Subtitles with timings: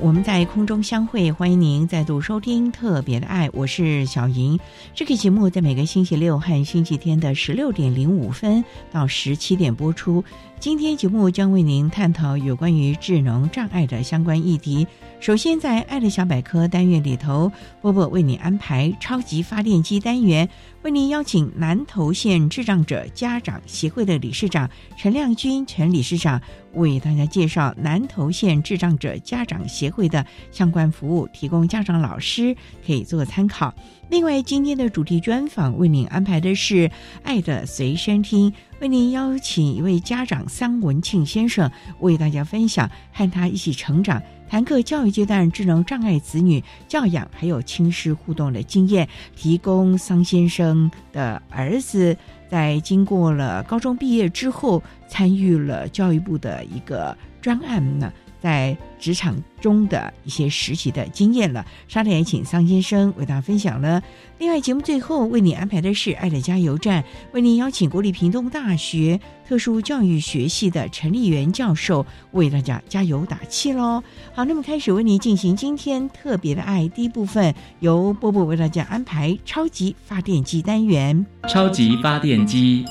[0.00, 4.58] 我们在空中相会，欢迎您再度收听《特别的爱》，我是小莹。
[4.94, 10.22] 这个节目在每个星期六和星期天的十六点零五分到十七点播出。
[10.60, 14.86] 今天节目将为您探讨有关于智能障碍的相关议题。
[15.20, 17.50] 首先，在“爱的小百科”单元里头，
[17.82, 20.48] 波波为你安排超级发电机单元，
[20.82, 26.40] 为您邀请南投县智障者家长协会的理事长陈亮君陈理事长
[26.72, 33.74] 为大家介绍南投县智障者家长协会的相关服务，提供家长老师可以做参考。
[34.08, 36.90] 另外，今天的主题专访为您安排的是
[37.24, 44.22] “爱的随身听”，为您邀请一位家长桑文庆先生为大家分享和他一起成长。
[44.48, 49.06] 谈课教育阶段智能障碍子女教养，还有亲师互动的经验，
[49.36, 52.16] 提供桑先生的儿子
[52.48, 58.10] 在经过了高中毕业之后，参与了教育部的一个专案呢。
[58.40, 61.64] 在职场中的一些实习的经验了。
[61.86, 64.02] 稍后也请桑先生为大家分享了。
[64.38, 69.18] 另外，节目最后为你安排的是“爱的加油站”，为您邀请国立屏东大学
[69.48, 74.02] 特殊教育学系的陈立元教授为大家加油打气喽。
[74.32, 81.26] 好，那么开始为您进行今天特别的爱第一部分，由波波为大家安排超级发电机单元。
[81.48, 82.84] 超级发电机，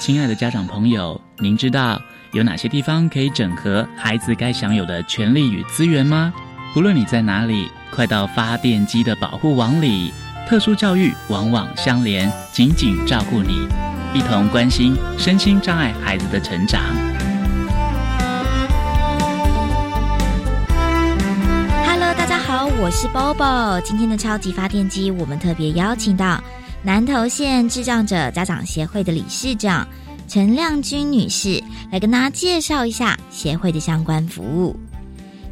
[0.00, 2.00] 亲爱的家长朋友，您知道？
[2.32, 6.32] 有哪些地方可以整合孩子该享有的权利与资源吗？
[6.74, 10.12] 不论你在哪里，快到发电机的保护网里。
[10.48, 13.66] 特殊教育网网相连，紧紧照顾你，
[14.12, 16.82] 一同关心身心障碍孩子的成长。
[21.84, 23.80] Hello，大家好，我是 Bobo。
[23.82, 26.42] 今天的超级发电机，我们特别邀请到
[26.82, 29.86] 南投县智障者家长协会的理事长。
[30.28, 34.74] 陈亮君女士来跟大家介绍一下协会的相关服务。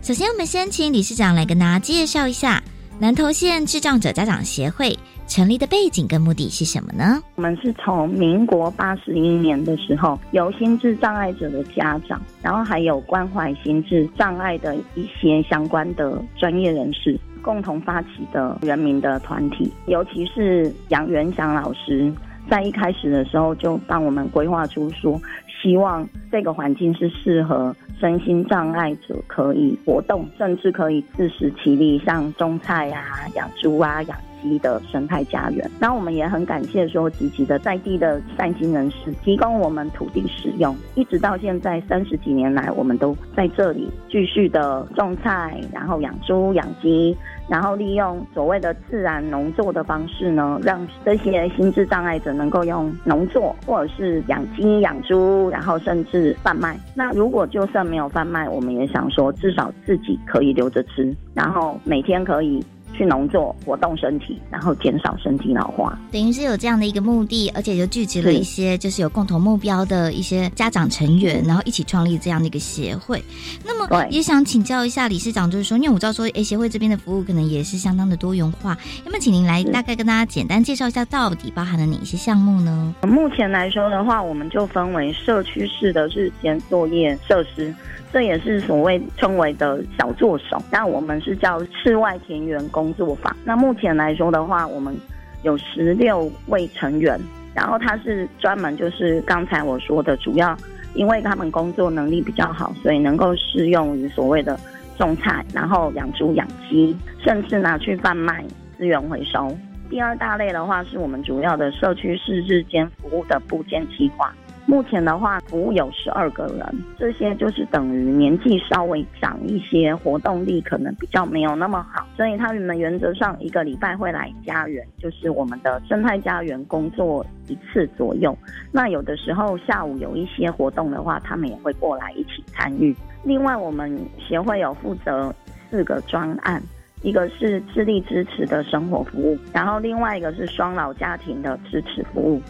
[0.03, 2.61] 首先，我们先请理事长来跟大家介绍一下
[2.99, 4.99] 南投县智障者家长协会
[5.29, 7.23] 成立的背景跟目的是什么呢？
[7.37, 22.13] 我们是从民国八十一年的时候，由心智障碍者的家长，然后还有关怀心智障碍的一些相关的专业人士，共同发起的人民的团体，尤其是杨元祥老师。
[22.49, 25.21] 在一开始的时候，就帮我们规划出说，
[25.63, 34.19] 希望这个环境是适合身心障碍者可以活动，甚至可以自食其力，像种菜啊、养猪啊、养。
[34.59, 47.17] 的生态家园，那我们也很感谢说，积极的在地的善心人士提供我们土地使用，一直到现在三十几年来，我们都在这里继续的种菜，然后养猪养鸡，
[47.49, 56.79] 然后利用所谓的自然农作的方式呢，让这些心智障碍者能够用农作或者是养鸡养猪，然后甚至贩卖。
[56.95, 62.63] 那如果就算没有贩卖，我们也想说，至少自己可以留着吃，然后每天可以。
[62.97, 73.23] 去农作活动身体，然后减少身体老化，等于是有这样的一个目的，而且就聚集了一些就是有共同目标的一些家长成员，然后一起创立这样的一个协会。
[73.65, 82.95] 那么也想请教一下理事长，就是说，因为我知道说，哎，协会这边的服务可能也是相当的多元化，那么请您来大概跟大家简单介绍一下，到底包含了哪些项目呢？
[83.03, 87.75] 目前来说的话，我们就分为社区式的日间作业设施。
[88.15, 93.37] 这也是所谓称为的小作手，那我们是叫室外田园工作坊。
[93.45, 94.97] 那目前来说的话，我们
[95.43, 97.21] 有十六位成员，
[97.57, 100.57] 然后他是专门就是刚才我说的主要
[100.95, 104.57] 因为他们工作能力比较好，所以能够适用于所谓的
[104.97, 108.45] 种菜，然后养猪养鸡，甚至拿去贩卖
[108.79, 109.53] 资源回收。
[109.91, 114.33] 第二大类的话，是我们主要的社区式日间服务的部件计划。
[114.67, 128.37] 目前的话，服务有十二个人，这些就是等于年纪稍微长一些，活动力可能比较没有那么好，所以他们原则上一个礼拜会来家园，就是我们的生态家园工作一次左右。
[128.73, 132.97] 那有的时候下午有一些活动的话，他们也会过来一起参与。
[133.23, 135.35] 另外，我们协会有负责
[135.71, 136.63] 四个专案，
[137.03, 142.41] 一个是智力支持的生活服务，然后另外一个是双老家庭的支持服务。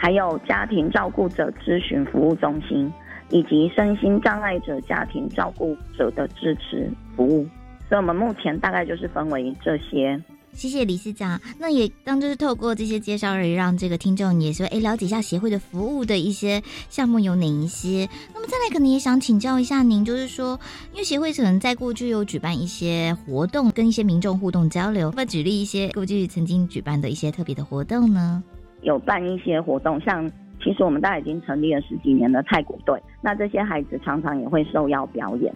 [0.00, 2.90] 还有家庭照顾者咨询服务中心，
[3.30, 7.46] 以及身心障碍者家庭照顾者的支持服务，
[7.88, 10.18] 所以我们目前大概就是分为这些。
[10.52, 11.38] 谢谢理事长。
[11.58, 18.08] 那也当就是透过这些介绍而已，让这个听众也说，哎，了解一下协会的服务的一些项目有哪一些。
[18.34, 20.58] 那么再来，可能也想请教一下您，就是说，
[20.92, 28.42] 因为协会可能在过去有举办一些活动，跟一些民众互动交流，那举例一些过去曾经举办的一些特别的活动呢？
[28.88, 30.26] 有办一些活动，像
[30.62, 35.54] 其实我们大概已经成立了十几年的泰国队，那这些孩子常常也会受邀表演。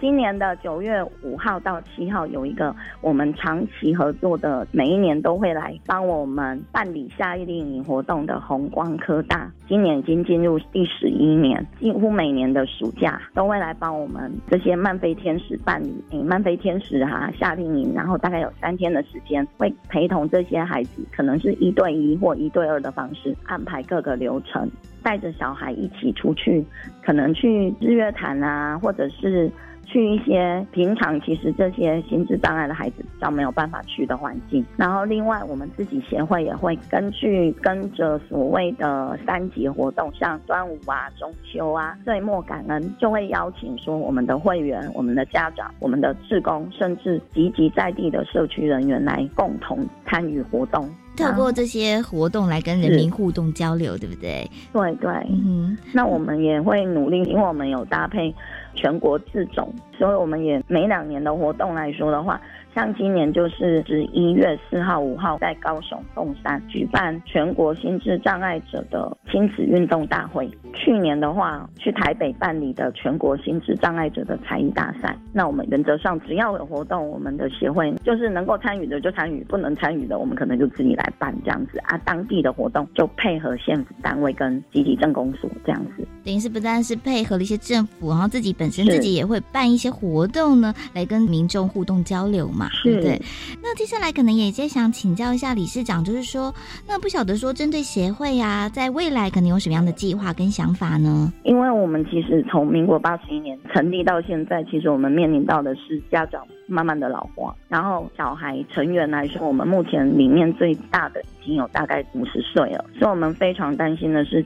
[0.00, 24.70] 今年的九月五号到七号有一个我们长期合作的，每一年都会来帮我们办理夏令营活动的红光科大，今年已经进入第十一年，几乎每年的暑假都会来帮我们这些漫飞天使办理诶漫飞天使哈夏令营，然后大概有三天的时间会陪同这些孩子，可能是一对一或一对二的方式安排各个流程，
[25.02, 26.64] 带着小孩一起出去，
[27.04, 29.50] 可能去日月潭啊，或者是。
[29.86, 54.50] 去一些平常其实这些心智障碍的孩子比较没有办法去的环境，然后另外我们自己协会也会根据跟着所谓的三级活动，像端午啊、中秋啊、岁末感恩，就会邀请说我们的会员、我们的家长、我们的志工，甚至集集在地的社区人员来共同参与活动，透过这些活动来跟人民互动交流，对不对？
[54.72, 58.34] 对对，嗯，那我们也会努力，因为我们有搭配。
[58.76, 62.40] 全国自种，所以我们也每两年的活动来说的话。
[62.76, 70.46] 像今年就是十一月四号、五号在高雄凤山举办全国心智障碍者的亲子运动大会。
[70.74, 75.16] 去年的话，去台北办理的全国心智障碍者的才艺大赛。
[75.32, 81.96] 那我们原则上只要有活动，我们的协会就是能够参与的就参与，不能参与的我们可能就自己来办这样子啊。
[82.04, 86.06] 当地的活动就配合县府单位跟集体政工所这样子。
[86.22, 92.65] 等于是不但是配合了一些政府，然后自己本身自己也会办一些活动呢，来跟民众互动交流嘛。
[92.82, 93.22] 对对，
[93.62, 96.54] 那接下来可能也在想请教一下理事长，就是说，
[96.88, 101.32] 那不晓得说针对协会啊，在未来可能有什么样的计划跟想法呢？
[101.44, 114.44] 因为我们其实从民国八十一年成立到现在，其实我们面临到的是家长慢慢的老化，然后小孩成员来说，我们目前里面最大的已经有大概五十岁了，所以我们非常担心的是。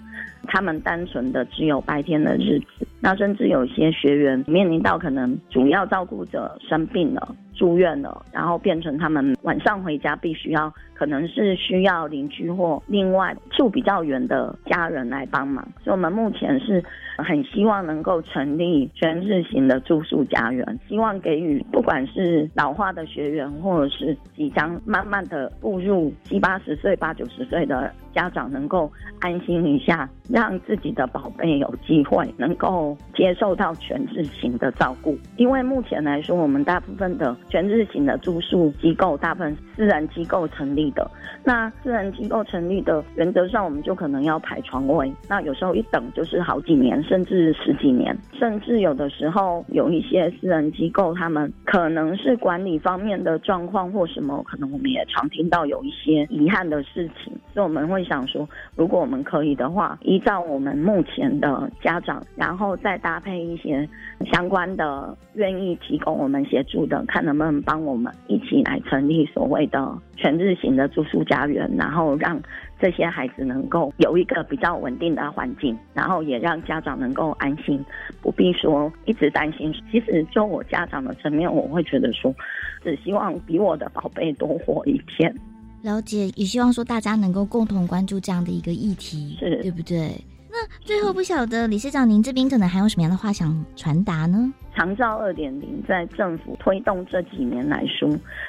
[0.48, 15.66] 他们单纯的只有白天的日子，那甚至有些学员面临到可能主要照顾者生病了、住院了，然后变成他们晚上回家必须要，可能是需要邻居或另外住比较远的家人来帮忙。
[15.82, 16.84] 所以我们目前是
[17.16, 27.90] 很希望能够成立全日型的住宿家园，希望给予不管是老化的学员，或者是即将慢慢的步入七八十岁、八九十岁的。
[28.12, 35.16] 家长能够安心一下，让自己的宝贝有机会能够接受到全日型的照顾。
[35.36, 41.10] 因为目前来说，我们大部分的全日型的住宿机构，大部分私人机构成立的。
[41.44, 45.10] 那私人机构成立的原则上，我们就可能要排床位。
[45.28, 58.00] 那有时候一等就是好几年，甚至十几年，甚至有的时候有一些私人机构，他们可能是管理方面的状况或什么，可能我们也常听到有一些遗憾的事情，所以我们会。
[58.10, 63.88] 想说，如果我们可以的话，依照我们目前的家长，然后再搭配一些
[64.32, 72.40] 相关的愿意提供我们协助的，看能不能帮我们一起来成立所谓的全日型的住宿家园，然后让
[72.80, 77.84] 这些孩子能够有一个比较稳定的环境，然后也让家长能够安心，
[78.20, 79.72] 不必说一直担心。
[79.90, 82.34] 其实就我家长的层面，我会觉得说，
[82.82, 85.34] 只希望比我的宝贝多活一天。
[85.82, 90.10] 了解，也希望说大家能够共同关注这样的一个议题，是对不对？
[90.52, 94.52] 那最后不晓得理事长，您这边可能还有什么样的话想传达呢？
[94.80, 98.08] 长照二点零在政府推动这几年来说，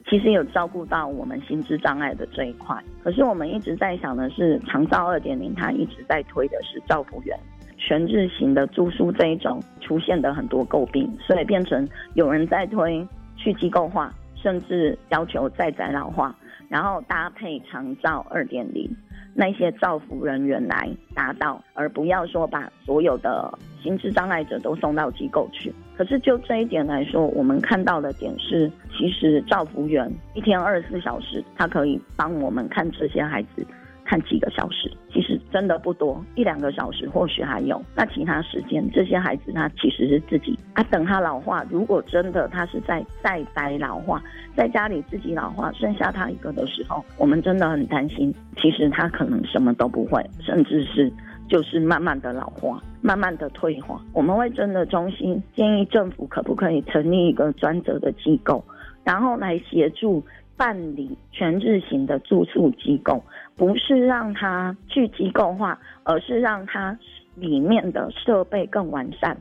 [0.10, 2.82] 其实有照顾到我们心智障碍的这一块。
[3.04, 7.38] 可是我们一直在想的是，长照二点零它一直在推的是照顾员。
[7.78, 14.10] 全日型的住宿这一种出现的很多诟病，所以变成有人在推去机构化，
[14.42, 16.34] 甚至要求再宅老化，
[16.70, 18.90] 然后搭配长照二点零。
[19.34, 25.74] 那些造福人员来达到，而不要说把所有的心智障碍者都送到机构去。
[26.02, 33.64] 可是就这一点来说，我们看到的点是，其实造福员一天二十四小时，他可以帮我们看这些孩子。
[34.04, 37.82] 看几个小时，其实真的不多，一两个小时或许还有。
[37.96, 41.64] 那其他时间，这些孩子他其实是自己啊，等他老化。
[41.70, 44.22] 如果真的他是在在宅老化，
[44.58, 48.34] 在家里自己老化，剩下他一个的时候，我们真的很担心。
[48.58, 51.10] 其实他可能什么都不会，甚至是
[51.52, 54.02] 就是慢慢的老化，慢慢的退化。
[54.14, 58.64] 我们会真的中心建议政府可不可以成立一个专责的机构，
[59.04, 60.24] 然后来协助。
[60.58, 63.24] 办理全日型的住宿机构，
[63.56, 66.96] 不是让它去机构化，而是让它
[67.34, 69.36] 里面的设备更完善。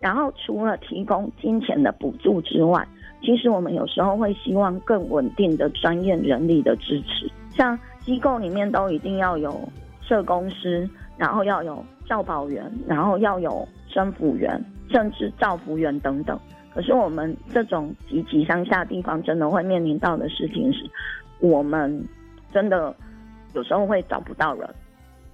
[0.00, 2.88] 然后除了提供金钱的补助之外，
[3.20, 7.30] 其实我们有时候会希望更稳定的专业人力的支持。
[7.50, 9.60] 像机构里面都一定要有
[10.00, 16.38] 社工师，然后要有教保员，然后要有生辅员，甚至照福员等等。
[16.74, 20.84] 可是我们这种极其乡下地方，真的会面临到的事情是，
[21.40, 22.04] 我们
[22.52, 22.94] 真的
[23.54, 24.68] 有时候会找不到人。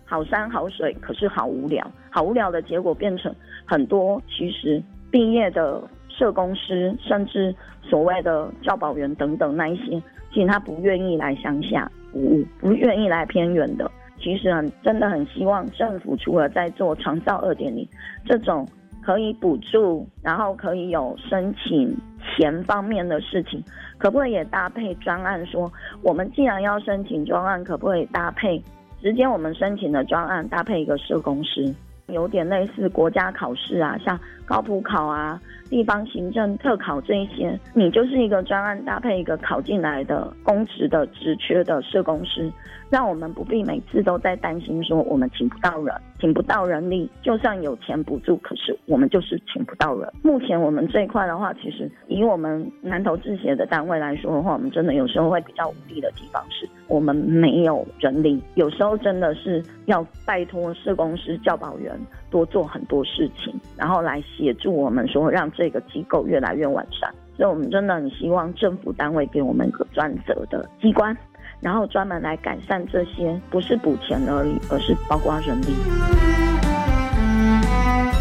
[0.04, 3.34] 好山好水，可是好无聊，好无聊的结果变成
[3.64, 13.90] 很多其实毕业的社工师，甚至所谓的教保员等等那一些，其实他不愿意来乡下服务，不愿意来偏远的。
[14.22, 17.86] 其实很真的很希望政府除了在做长照二点零
[18.24, 18.66] 这种。
[19.04, 23.60] 可以补助，然后可以有申请钱方面的事情，
[23.98, 25.44] 可不可以也搭配专案？
[25.44, 25.68] 说
[26.04, 28.62] 我们既然要申请专案，可不可以搭配
[29.00, 31.74] 直接我们申请的专案搭配一个社工师，
[32.06, 34.16] 有点类似国家考试啊，像
[34.52, 35.40] 高普考啊。
[35.70, 42.52] 地方行政特考这一些，你就是一个专案搭配一个考进来的公职的职缺的社工师，
[42.90, 50.06] 让我们不必每次都在担心说我们请不到人，请不到人力，就算有钱补助，可是我们就是请不到人。
[50.22, 61.98] 目前我们这一块的话，其实以我们南投制协的单位来说的话，我们真的有时候会比较无力的地方是，我们没有人力，有时候真的是要拜托社工师、教保员。
[62.32, 67.14] 多做很多事情，然后来协助我们说让这个机构越来越完善。
[67.36, 71.16] 所以，我们真的很希望政府单位给我们一个专责的机关，
[71.60, 75.74] 然后专门来改善这些，不是补钱而已，而是包括人力。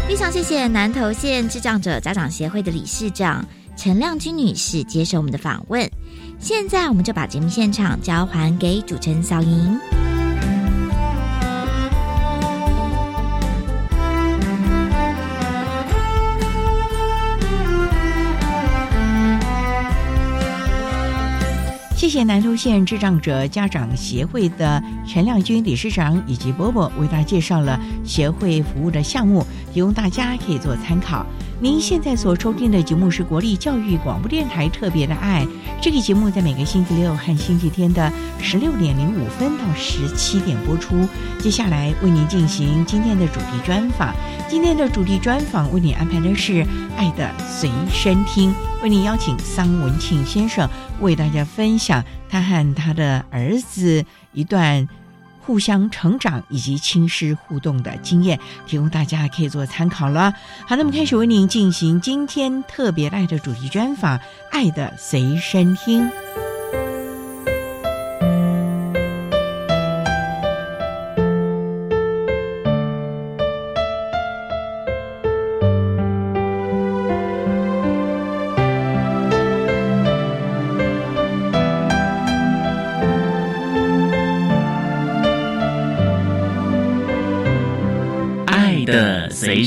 [0.06, 3.42] 非常谢谢南投县智障者家长协会的理事长
[3.76, 5.88] 陈亮君女士接受我们的访问。
[6.38, 10.01] 现在，我们就把节目现场交还给主持人小莹。
[22.02, 31.24] 谢谢南投县智障者家长协会的陈亮军理事长以及波波为大家介绍了协会服务的项目，提供大家可以做参考。
[31.62, 35.46] 您现在所收听的节目是国立教育广播电台特别的爱，
[35.80, 41.06] 这个节目在每个星期六和星期天的十六点零五分到十七点播出。
[41.38, 44.12] 接下来为您进行今天的主题专访，
[44.48, 46.64] 今天的主题专访为您安排的是
[46.96, 48.50] 《爱的随身听》，
[48.82, 54.88] 为您邀请桑文庆先生为大家分享他和他的儿子一段。
[55.44, 60.32] 互相成长以及亲师互动的经验，提供大家可以做参考了。
[60.66, 64.18] 好，那么开始为您进行今天特别爱的主题专访，
[64.50, 66.00] 《爱的随身听》。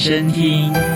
[0.05, 0.94] 身听。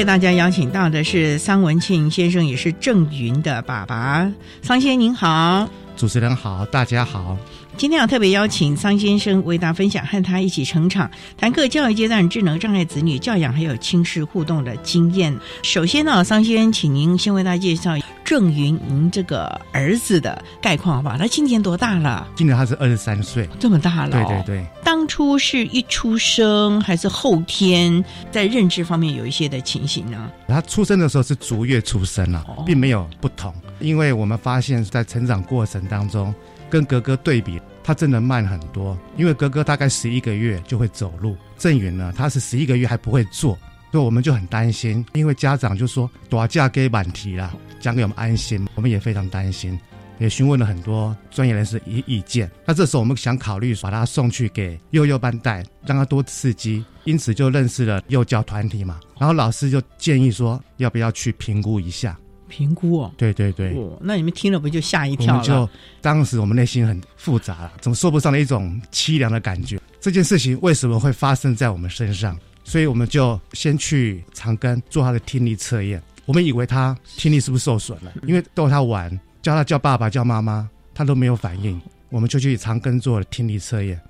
[0.00, 4.26] 为大家邀请到的是桑文庆先生，也是郑云的爸爸。
[4.62, 7.36] 桑先生您好，主持人好，大家好。
[7.76, 15.38] 今天要特别邀请桑先生为大家分享和他一起成长，谈各教育阶段智能障碍子女教养还有亲师互动的经验。
[15.62, 17.98] 首先呢，桑先生，请您先为大家介绍
[18.30, 21.18] 郑云您这个儿子的概况好不好？
[21.18, 22.28] 他今年多大了？
[22.36, 24.42] 今年他是二十三岁，这么大了、对对。
[24.44, 24.66] 对。
[24.84, 30.30] 当初是一出生还是后天在认知方面有一些的情形呢？
[30.46, 36.32] 他出生的时候是逐月出生了、哦并没有不同，因为我们发现在成长过程当中，
[36.70, 38.96] 跟格格对比，他真的慢很多。
[39.16, 43.58] 因为哥哥大概十一个月就会走路，郑云呢，他是十一个月还不会坐，
[43.90, 49.78] 所以我们就很担心，因为家长就说多嫁给满题啦，讲给我们安心，我们也非常担心。
[50.18, 59.00] 也询问了很多专业人士意意见，那这时候我们想考虑把他送去给幼幼班带，让他多刺激，因此就认识了幼教团体嘛。
[59.18, 62.18] 然后老师就建议说，要不要去评估一下？
[62.48, 63.10] 评估哦。
[63.16, 65.66] 对对对，哦，那你们听了不就吓一跳就
[66.02, 69.80] 当时我们内心很复杂了，总说不上的一种凄凉的感觉。
[70.02, 72.38] 这件事情为什么会发生在我们身上？
[72.70, 76.00] 所以我们就先去长庚做他的听力测验。
[76.24, 78.12] 我们以为他听力是不是受损了？
[78.24, 79.10] 因为逗他玩，
[79.42, 81.80] 叫他叫爸爸叫妈妈，他都没有反应。
[82.10, 84.00] 我们就去长庚做了听力测验，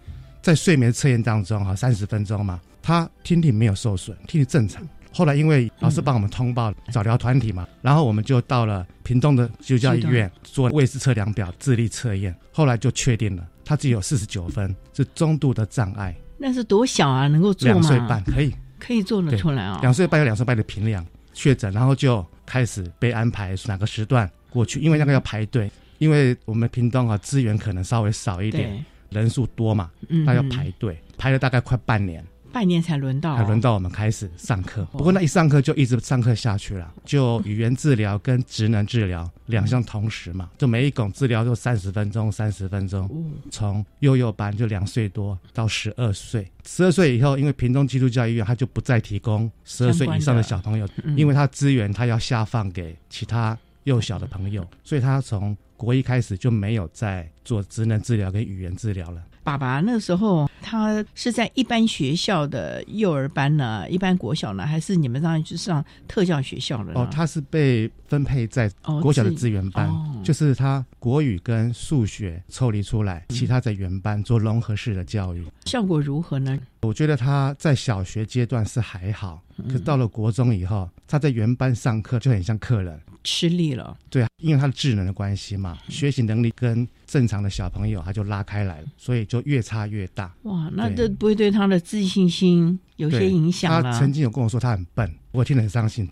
[0.42, 4.86] 在睡眠测验当中哈，三十分钟嘛，他听力没有受损，听力正常。
[5.10, 17.74] 后来因为老师帮我们通报早疗团体嘛，然后我们就到了屏东的基督教医院做胃视测量表智力测验，后来就确定了他只有四十九分，是中度的障碍，那是多小啊，能够做吗？
[17.74, 21.04] 两岁半可以，可以做得出来啊、两岁半有两岁半的平量
[21.34, 30.48] 确诊，然后就开始被安排哪个时段过去，因为那个要排队，因为我们屏东啊资源可能稍微少一点，人数多嘛，嗯，他要嗯。
[30.48, 32.24] 排队，排了大概快半年。
[32.52, 34.84] 半年才轮到、才轮到我们开始上课。
[34.92, 43.06] 不过那一上课就一直上课下去了，就语言治疗跟职能治疗两项同时嘛，就每一种治疗就三十分钟，三十分钟。
[43.06, 43.10] 哦。
[43.50, 59.22] 从幼幼班就两岁多到十二岁，十二岁以后，因为屏东基督教医院他就不再提供十二岁以上的小朋友，嗯因为他资源他要下放给其他幼小的朋友，所以他从国一开始就没有再做职能治疗跟语言治疗了。
[59.50, 67.00] 爸爸那时候他是在一般学校的幼儿班呢，一般国小呢，还是你们让去上特教学校的呢？
[67.00, 75.44] 哦，他是被分配在哦国小的资源班，哦就是他国语跟数学抽离出来，其他在原班做融合式的教育。
[75.64, 76.56] 效果如何呢？
[76.82, 83.00] 我觉得他在小学阶段是还好，可到了国中以后，他在原班上课就很像客人。
[83.24, 90.34] 吃力了，对啊，因为他的智能的关系嘛，学习能力跟正常的小朋友他就拉开来了，所以就越差越大。
[90.42, 93.82] 哇，那这不会对他的自信心有些影响？
[93.82, 96.08] 他曾经有跟我说他很笨，我听得很伤心。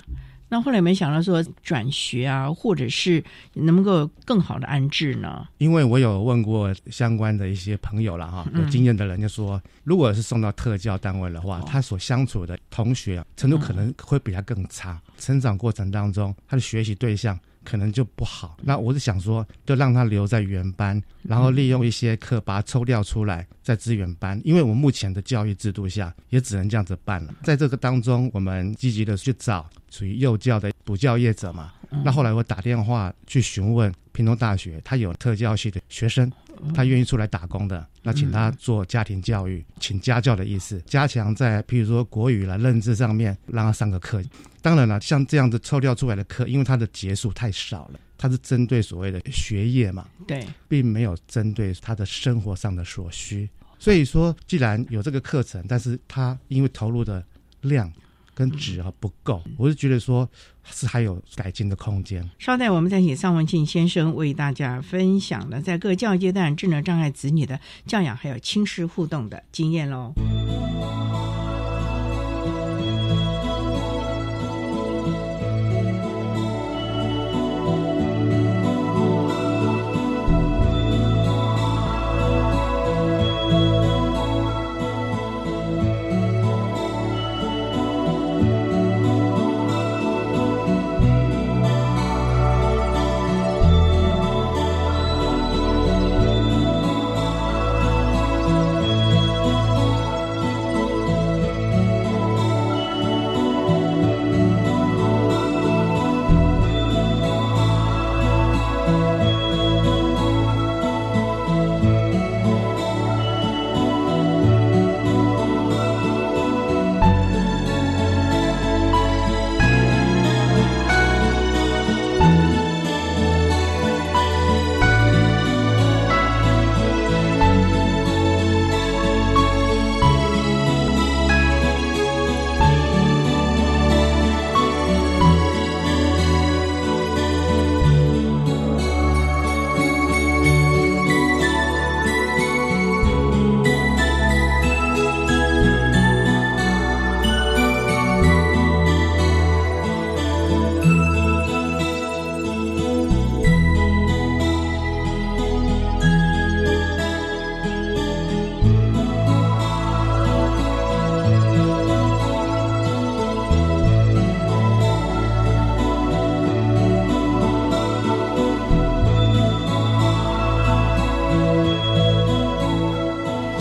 [0.48, 3.22] 那后来没想到说转学啊，或者是
[3.54, 5.46] 能不能够更好的安置呢？
[5.58, 8.62] 因为我有问过相关的一些朋友了哈，嗯。
[8.62, 11.64] 有经验的人就说，如果是送到特教单位的话，哦。
[11.66, 18.56] 他所相处的同学啊程度可能会比他更差，成长过程当中他的学习对象可能就不好。
[18.62, 24.40] 那我是想说，就让他留在原班，然后利用一些课把他抽调出来，在资源班。
[24.42, 27.34] 因为我们目前的教育制度下，也只能这样子办了。
[27.42, 31.74] 在这个当中，我们积极的去找属于幼教的补教业者嘛。
[32.04, 36.30] 那后来我打电话去询问屏东大学，他有特教系的学生，
[36.74, 44.22] 他愿意出来打工的，那请他做家庭教育，请家教的意思，加强在譬如说国语啦、认知上面，让他上个课。
[44.60, 53.48] 当然了，像这样子抽调出来的课，因为它的节数太少了，它是针对所谓的学业嘛，对，并没有针对他的生活上的所需。
[53.78, 57.24] 所以说，既然有这个课程，但是他因为投入的
[57.60, 57.90] 量
[58.38, 60.28] 跟纸啊不够，我是觉得说
[60.62, 62.24] 是还有改进的空间。
[62.38, 70.12] 稍待，我们再请尚文庆先生为大家分享了在各教育阶段智能障碍子女的教养还有亲师互动的经验喽。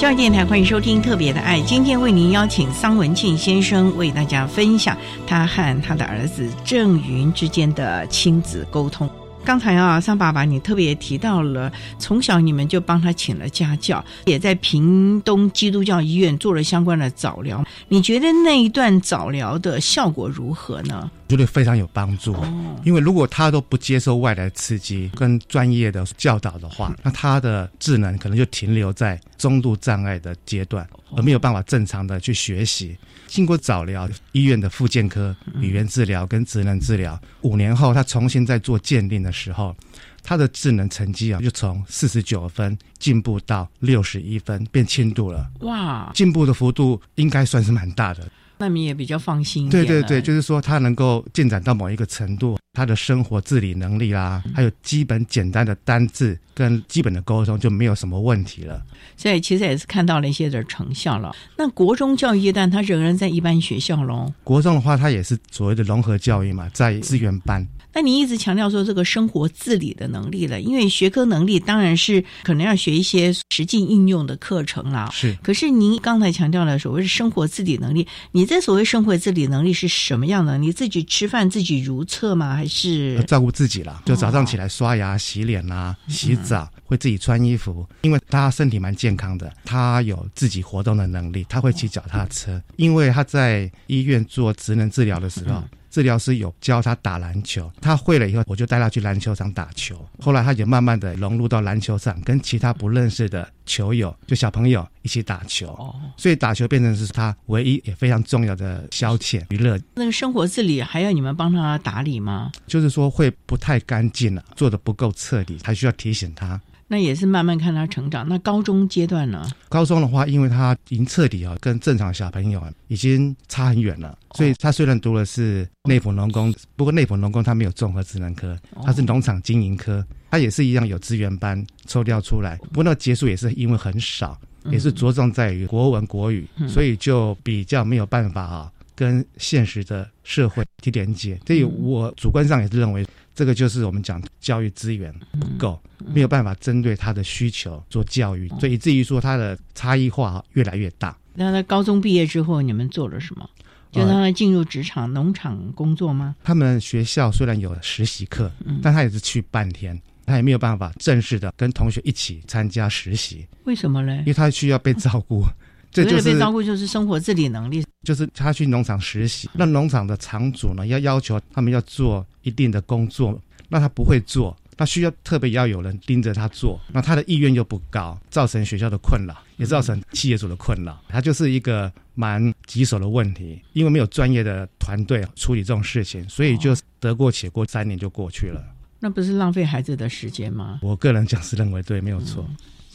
[0.07, 9.09] 教电台欢迎收听《特别的爱》，今天为您邀请桑文庆先生为大家分享他和他的儿子郑云之间的亲子沟通。
[9.47, 17.63] 刚才啊，桑爸爸你特别提到了，从小你们就帮他请了家教，也在屏东基督教医院做了相关的早疗。
[17.87, 21.09] 你觉得那一段早疗的效果如何呢？
[21.29, 22.35] 觉得非常有帮助，
[22.83, 32.97] 因为如果他都不接受外来刺激跟专业的教导的话，那他的智能可能就停留在中度障碍的阶段，而没有办法正常的去学习。
[33.27, 39.75] 经过早疗，医院的复健科、语言治疗跟职能治疗，五年后他重新在做鉴定的时候，
[40.23, 45.49] 他的智能成绩啊，就从四十九分进步到六十一分，变轻度了。
[45.59, 48.27] 哇，进步的幅度应该算是蛮大的。
[48.57, 49.69] 那你也比较放心。
[49.69, 58.81] 对对对，就是说他能够进展到某一个程度，他的生活自理能力啦，还有基本简单的单字跟基本的沟通就没有什么问题了。
[59.15, 61.35] 所以其实也是看到了一些的成效了。
[61.55, 64.31] 那国中教育阶段，他仍然在一般学校喽。
[64.43, 67.67] 国中的话，他也是所谓的融合教育嘛，在资源班。
[67.97, 75.09] 那你一直强调说这个生活自理的能力了，因为学科能力当然是可能要学一些实际应用的课程啦。
[75.11, 80.59] 是，可是您刚才强调了所谓的生活自理能力，你这所谓生活自理能力是什么样的？
[80.59, 82.55] 你自己吃饭自己如厕吗？
[82.55, 84.03] 还是照顾自己了？
[84.05, 87.83] 就早上起来刷牙、洗脸啊、洗澡，会自己穿衣服。
[88.03, 92.61] 因为他身体蛮健康的，他有自己活动的能力，他会骑脚踏车。
[92.75, 95.63] 因为他在医院做职能治疗的时候。
[95.97, 100.07] 治疗师有教他打篮球，他会了以后，我就带他去篮球场打球。
[100.21, 105.69] 后来他也慢慢的融入到篮球场，跟其他不认识的球友，就小朋友一起打球。
[105.69, 109.75] 哦，所以打球变成是他唯一也非常重要的消遣娱乐。
[109.95, 112.51] 那个生活自理还要你们帮他打理吗？
[112.67, 116.61] 就是说会不太干净了，做的不够彻底，还需要提醒他。
[116.89, 118.27] 那也是慢慢看他成长。
[118.27, 119.45] 那高中阶段呢？
[119.67, 124.17] 高中的话，因为他已经彻底啊，跟正常小朋友已经差很远了。
[124.35, 132.55] 所以他虽然读的是内埔农工，不过内埔农工他没有综合职能科，他是农场经营科，他也是一样有资源班抽调出来。
[132.69, 134.39] 不过那结束也是因为很少，
[134.71, 141.37] 也是着重在于国文国语，所以就比较没有办法啊，跟现实的社会去连接。
[141.45, 143.05] 所以我主观上也是认为。
[143.37, 145.79] 这个就是我们讲教育资源不够，
[146.11, 151.15] 没有办法针对他的需求做教育，所以以至于说他的差异化越来越大。
[151.35, 153.47] 那他高中毕业之后，你们做了什么？
[153.91, 156.35] 就让他进入职场、农场工作吗？
[156.43, 163.45] 他们学校虽然有实习课，但他也是去半天，他也没有办法正式的跟同学一起参加实习。
[163.65, 164.15] 为什么呢？
[164.21, 165.43] 因为他需要被照顾。
[165.91, 167.83] 这就是被照顾，就是生活自理能力。
[168.03, 180.97] 就是他去农场实习，那农场的场主呢，要要求他们要做一定的工作，那他不会做，他需要特别要有人盯着他做，那他的意愿又不高，造成学校的困扰，也造成企业主的困扰。
[181.09, 188.63] 他就是一个蛮棘手的问题，因为没有专业的团队处理这种事情，所以就得过且过，三年就过去了。
[188.99, 190.79] 那不是浪费孩子的时间吗？
[190.81, 192.47] 我个人讲是认为对，没有错。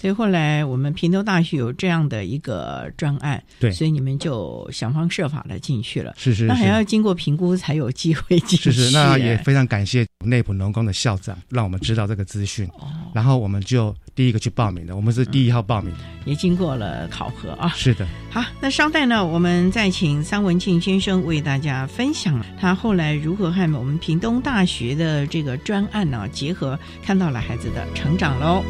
[0.03, 6.13] 所以后来我们平头大学有这样的一个专案，对，所以你们就想方设法的进去了。
[6.19, 8.73] 是是，那还要经过评估才有机会进去。
[8.73, 12.67] 是是，那 也非常感谢内埔农工的校长，让我们知道这个资讯。
[12.81, 17.73] 哦，然后我们就第一个去报名的，我们是第一号报名，也经过了考核啊。
[17.77, 18.05] 是的。
[18.29, 28.65] 好，那稍待呢，我们再请桑文庆先生为大家分享他后来如何和我们屏东大学的这个专案呢结合，看到了孩子的成长喽。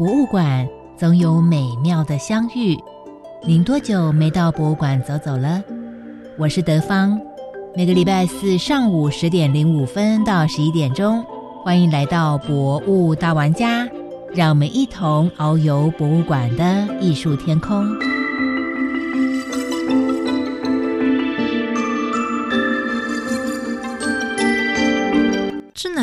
[0.00, 2.74] 博物馆总有美妙的相遇。
[3.44, 5.62] 您多久没到博物馆走走了？
[6.38, 7.20] 我是德芳，
[7.76, 11.22] 每个礼拜四上午十点零五分到十一点钟，
[11.62, 13.86] 欢迎来到博物大玩家，
[14.34, 17.86] 让我们一同遨游博物馆的艺术天空。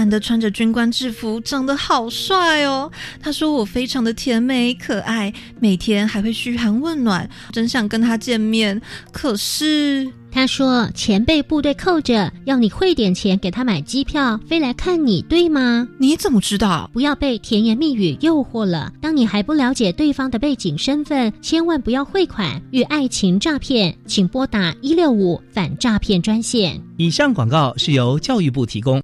[0.08, 2.90] 男的穿着军官制服，长得好帅哦。
[3.22, 8.82] 他说我非常的甜美可爱，每天还会嘘寒问暖，真想跟他见面。
[9.12, 15.86] 可是他说钱被部队扣着，要你汇点钱给他买机票飞来看你，对吗？
[16.00, 16.90] 你怎么知道？
[16.94, 18.94] 不要被甜言蜜语诱惑了。
[19.02, 26.82] 当你还不了解对方的背景身份，千万不要汇款与爱情诈骗，请拨打一六五反诈骗专线。
[26.96, 29.04] 以上广告是由教育部提供。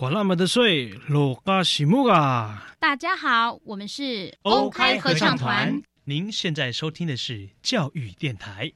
[0.00, 2.72] 管那么的水，罗嘎西木啊！
[2.78, 5.78] 大家好，我们是欧开合唱团。
[6.04, 8.72] 您现在收听的是教育电台。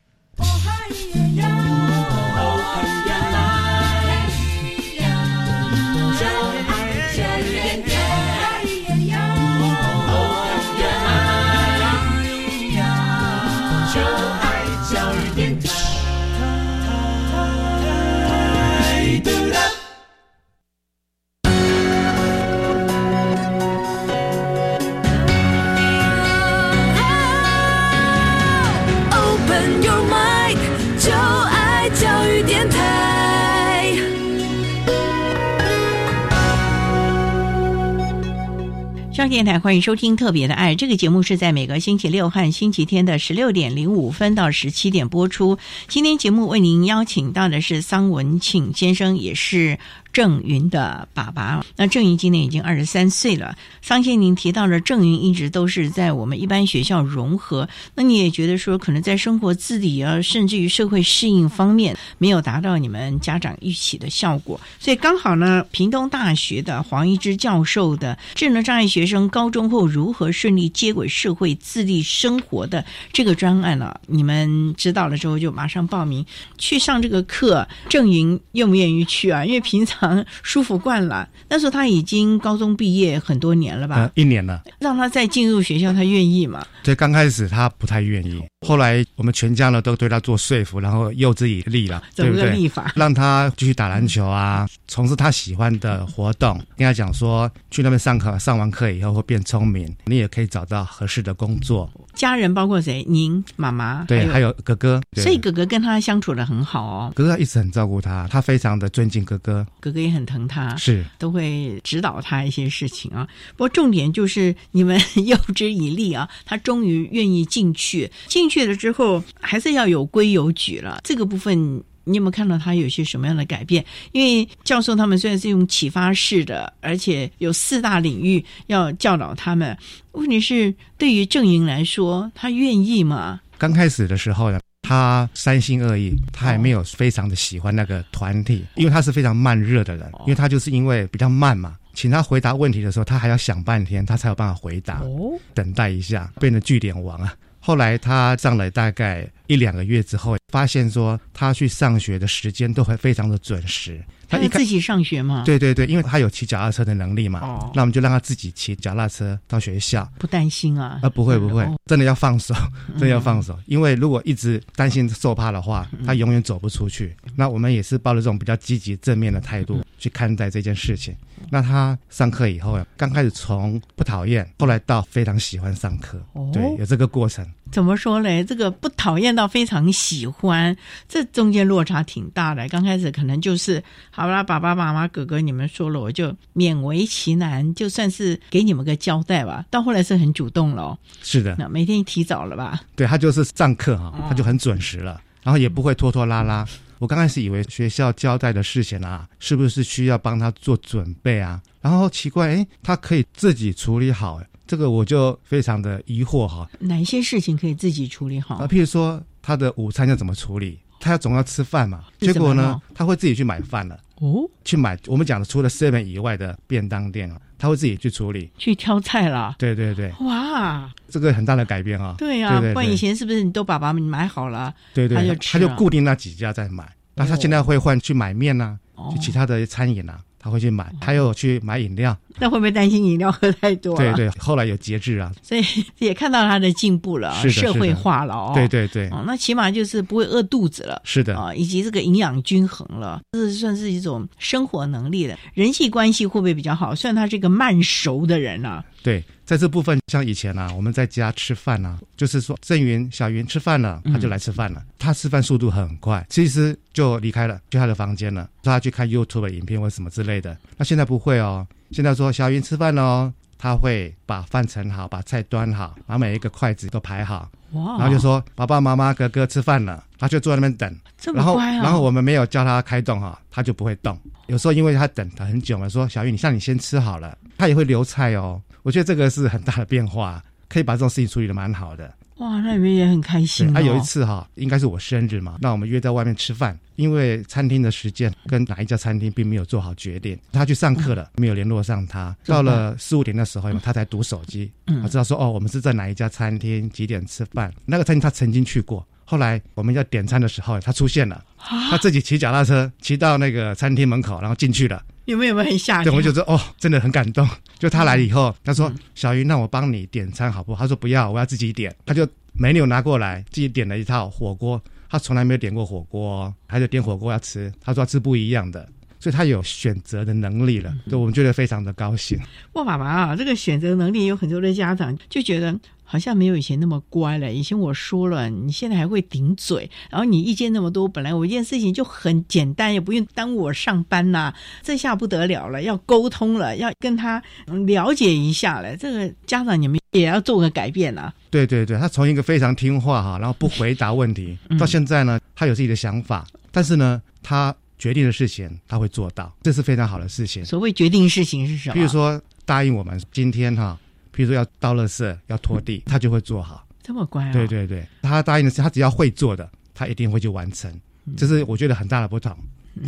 [39.29, 45.59] 电台欢迎收听《特别的爱》这个节目，是在每个星期六和星期天的十六点零五分到十七点播出。
[45.89, 49.79] 今天节目为您邀请到的是桑文庆先生，也是。
[50.15, 53.57] 郑云的爸爸，那郑云今年已经二十三岁了。
[53.83, 76.25] 桑先您提到了郑云一直都是在我们一般学校融合，那你也觉得说可能在生活自理啊，甚至于社会适应方面没有达到你们家长预期的效果，所以刚好呢，屏东大学的黄一之教授的智能障碍学生高中后如何顺利接轨社会自立生活的这个专案呢，你们知道了之后就马上报名
[76.57, 77.67] 去上这个课。
[77.89, 79.45] 郑云愿不愿意去啊？
[79.45, 80.04] 因为平常。
[80.43, 84.11] 舒服惯了，那时候他已经高中毕业很多年了吧？
[84.15, 84.63] 一年了。
[84.79, 86.65] 让他再进入学校，他愿意吗？
[86.83, 92.71] 对，刚开始他不太愿意，后来我们全家呢都对他做说服，然后诱之以利了，对不对？
[92.95, 96.57] 让他继续打篮球啊，从事他喜欢的活动。
[96.77, 101.91] 跟他讲说，去那边上课，上完课以后会变聪明，你也可以找到合适的工作。
[102.15, 103.05] 家人包括谁？
[103.09, 107.13] 您妈妈对，还有哥哥，所以哥哥跟他相处的很好哦。
[107.15, 109.67] 哥哥一直很照顾他，他非常的尊敬哥哥。
[109.81, 113.27] 哥哥也很疼他，是都会指导他一些事情啊。
[113.53, 118.11] 不过重点就是你们 诱之以利啊，他终于愿意进去。
[118.27, 121.01] 进去了之后，还是要有规有矩了。
[121.03, 121.83] 这个部分。
[122.07, 123.83] 你有没有看到他有些什么样的改变？
[124.13, 129.75] 因为教授他们虽然是用启发式的，而且有四大领域要教导他们。
[130.13, 133.41] 问题是，对于郑莹来说，他愿意吗？
[133.57, 140.09] 刚开始的时候呢，他三心二意，他还没有非常的喜欢那个团体，因为他是非常慢热的人。
[140.21, 145.01] 因为他就是因为比较慢嘛，请他回答问题的时候，他还要想半天，他才有办法回答。
[145.01, 147.35] 哦，等待一下，变成据点王啊。
[147.67, 154.05] 后来他上了大概一两个月之后，发现说他去上学的时间都会非常的准时。
[154.29, 155.45] 他自己上学吗？
[155.47, 157.41] 对对对，因为他有骑脚踏车的能力嘛。
[157.41, 157.73] 哦。
[157.75, 160.07] 那我们就让他自己骑脚踏车到学校。
[160.19, 161.01] 不担心啊？
[161.03, 162.55] 啊，不会不会，真的要放手，
[162.99, 163.59] 真的要放手。
[163.65, 167.17] 因为如果一直担心受怕的话，他永远走不出去。
[167.35, 171.17] 那我们也是抱着这种比较积极正面的态度去看待这件事情。
[171.51, 176.21] 那他上课以后，刚开始从不讨厌，后来到非常喜欢上课。
[176.33, 176.51] 哦。
[176.53, 177.47] 对，有这个过程。
[177.73, 178.45] 怎么说嘞？
[178.45, 180.77] 这个不讨厌到非常喜欢，
[181.09, 182.69] 这中间落差挺大的。
[182.69, 183.83] 刚开始可能就是。
[184.11, 189.65] 好啦，爸爸妈妈、哥哥，你们说了，我就勉为其难，就算是给你们个交代吧。
[189.71, 192.81] 到后来是很主动了，是的，那每天提早了吧？
[192.95, 196.65] 对他就是上课哈，他就很准时了，然后也不会拖拖拉拉。
[196.99, 201.61] 我刚开始以为学校交代的事情啊，是不是需要帮他做准备啊？
[201.81, 206.69] 然后奇怪，哎，他可以自己处理好，这个我就非常的疑惑哈。
[206.79, 208.57] 哪一些事情可以自己处理好？
[208.57, 210.79] 啊，譬如说他的午餐要怎么处理？
[211.01, 213.99] 他要总要吃饭嘛，结果呢，他会自己去买饭了。
[214.17, 219.55] 哦，去买我们讲的除了 seven 以外的便当店啊，他会自己去处理，去挑菜了。
[219.59, 222.15] 对对对，哇，这个很大的改变啊。
[222.19, 224.73] 对啊，不然以前是不是你都把爸爸买好了？
[224.93, 226.91] 对对，他就固定那几家在买。
[227.17, 228.77] 那他现在会换去买面呐，
[229.13, 230.19] 去其他的餐饮呐。
[230.45, 232.15] 他会去买，他又去买饮料。
[232.39, 233.97] 那会不会担心饮料喝太多？
[233.97, 235.65] 对对，后来有节制啊， 所以
[235.99, 238.53] 也看到他的进步了，是社会化了哦。
[238.55, 241.01] 对对对，哦，那起码就是不会饿肚子了。
[241.03, 245.35] 是的啊，以及这个营养均衡了，这是算是一种生活能力了。
[245.55, 246.95] 人际关系会不会比较好？
[246.95, 248.85] 虽然他是个慢熟的人啊。
[249.05, 254.83] 对，在这部分，像以前啊，我们在家吃饭啊，就是说郑云、小云吃饭了，他就来吃饭了。
[254.99, 260.57] 他吃饭速度很快，其实就离开了，去他的房间了，说他去看 YouTube 影片或什么之类的。
[260.79, 271.01] 那现在不会哦，现在说小云吃饭了哦，他会把饭盛好，把菜端好，把每一个筷子都排好，哇，然后就说爸爸妈妈、哥哥吃饭了，他就坐在那边等。
[271.35, 274.19] 然后，然后我们没有叫他开动哈，他就不会动。
[274.47, 278.63] 有时候因为他等他很久嘛，说小云，你像你先吃好了，他也会留菜哦。
[278.85, 282.15] 我觉得这个是很大的变化， 可以把这种事情处理的蛮好的。
[282.39, 283.73] 哇，那你们也很开心。
[283.73, 290.37] 他有一次哈，应该是我生日嘛，那我们约在外面吃饭，因为餐厅的时间跟哪一家餐厅并没有做好决定。
[290.53, 292.37] 他去上课了，没有联络上他。
[292.45, 294.71] 到了四五点的时候，他才读手机，
[295.05, 297.73] 我知道说哦，我们是在哪一家餐厅，几点吃饭。
[297.87, 301.45] 那个餐厅他曾经去过，后来我们要点餐的时候，他出现了，
[301.91, 305.03] 他自己骑脚踏车骑到那个餐厅门口，然后进去了。
[305.25, 306.05] 你们有没有很吓？
[306.05, 307.49] 对，我就说哦，真的很感动。
[307.79, 314.81] 就他来了以后，他说：“小云，那我帮你点餐好不好？”他说：“不要，我要自己点。”他就美女拿过来，自己点了一套火锅。
[315.09, 317.73] 他从来没有点过火锅，他就点火锅要吃。
[317.81, 318.87] 他说吃不一样的，
[319.25, 320.95] 所以他有选择的能力了。
[321.09, 322.39] 对我们觉得非常的高兴。
[322.75, 325.75] 哇，爸爸啊，这个选择能力有很多的家长就觉得。
[326.07, 327.51] 好像没有以前那么乖了。
[327.51, 334.53] 以前我说了，你现在还会顶嘴，然后你意见那么多，本来我一件事情就很简单，也不用耽误我上班呐。
[334.83, 337.43] 这下不得了了，要沟通了，要跟他
[337.87, 338.95] 了解一下了。
[338.99, 341.33] 这个家长你们也要做个改变啊。
[341.49, 350.63] 对对对，他从一个非常听话哈，然后不回答问题，到现在呢，他有自己的想法，但是呢，他决定的事情他会做到，这是非常好的事情。
[350.63, 351.95] 所谓决定事情是什么？
[351.95, 353.99] 比如说答应我们今天哈。
[354.31, 356.85] 比如说要倒垃圾、要拖地，他就会做好。
[357.01, 357.53] 这么乖啊！
[357.53, 360.93] 对对对，他答应的是，他只要会做的，他一定会去完成。
[361.37, 362.53] 这是我觉得很大的不同。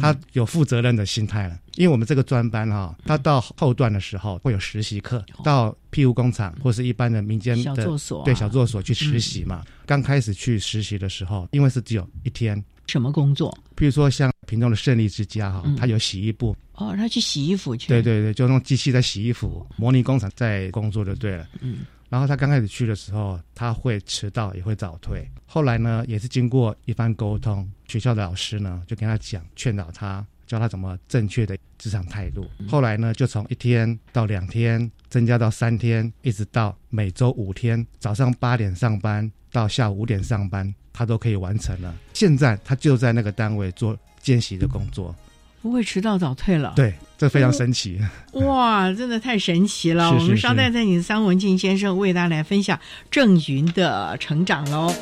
[0.00, 1.59] 他有负责任的心态了。
[1.74, 9.64] 因为我们这个专班哈，他到后段的时候会有实习课，到庇护工厂或是一般的民间的小作所，对小作所去实习嘛。
[9.85, 12.62] 刚开始去实习的时候，因为是只有一天。
[12.87, 13.52] 什么工作？
[13.74, 16.56] 比如说像屏东的胜利之家哈，他有洗衣部。
[16.74, 17.88] 哦，他去洗衣服去。
[17.88, 21.46] 对对对，就用机器在洗衣服，模拟工厂在工作就对了。
[21.61, 21.80] 嗯。
[22.09, 25.26] 然后他刚开始去的时候，他会迟到，也会早退。
[25.44, 32.46] 后来呢，也是经过一番沟通，学校的老师呢就跟他讲，劝导他，教他怎么正确的职场态度。
[32.68, 40.72] 后来呢，就从一天到两天，增加到三天，一直到每周五天，早上八点上班到下午五点上班。
[40.98, 41.94] 他都可以完成了。
[42.14, 43.94] 现在他就在那个单位做
[44.26, 45.14] 见习的工作，
[45.62, 46.72] 不会迟到早退了。
[46.74, 47.96] 对，这非常神奇。
[48.32, 50.12] 哇，真的太神奇了！
[50.12, 52.76] 我们稍待再请桑文静先生为大家来分享
[53.08, 54.92] 郑云的成长喽。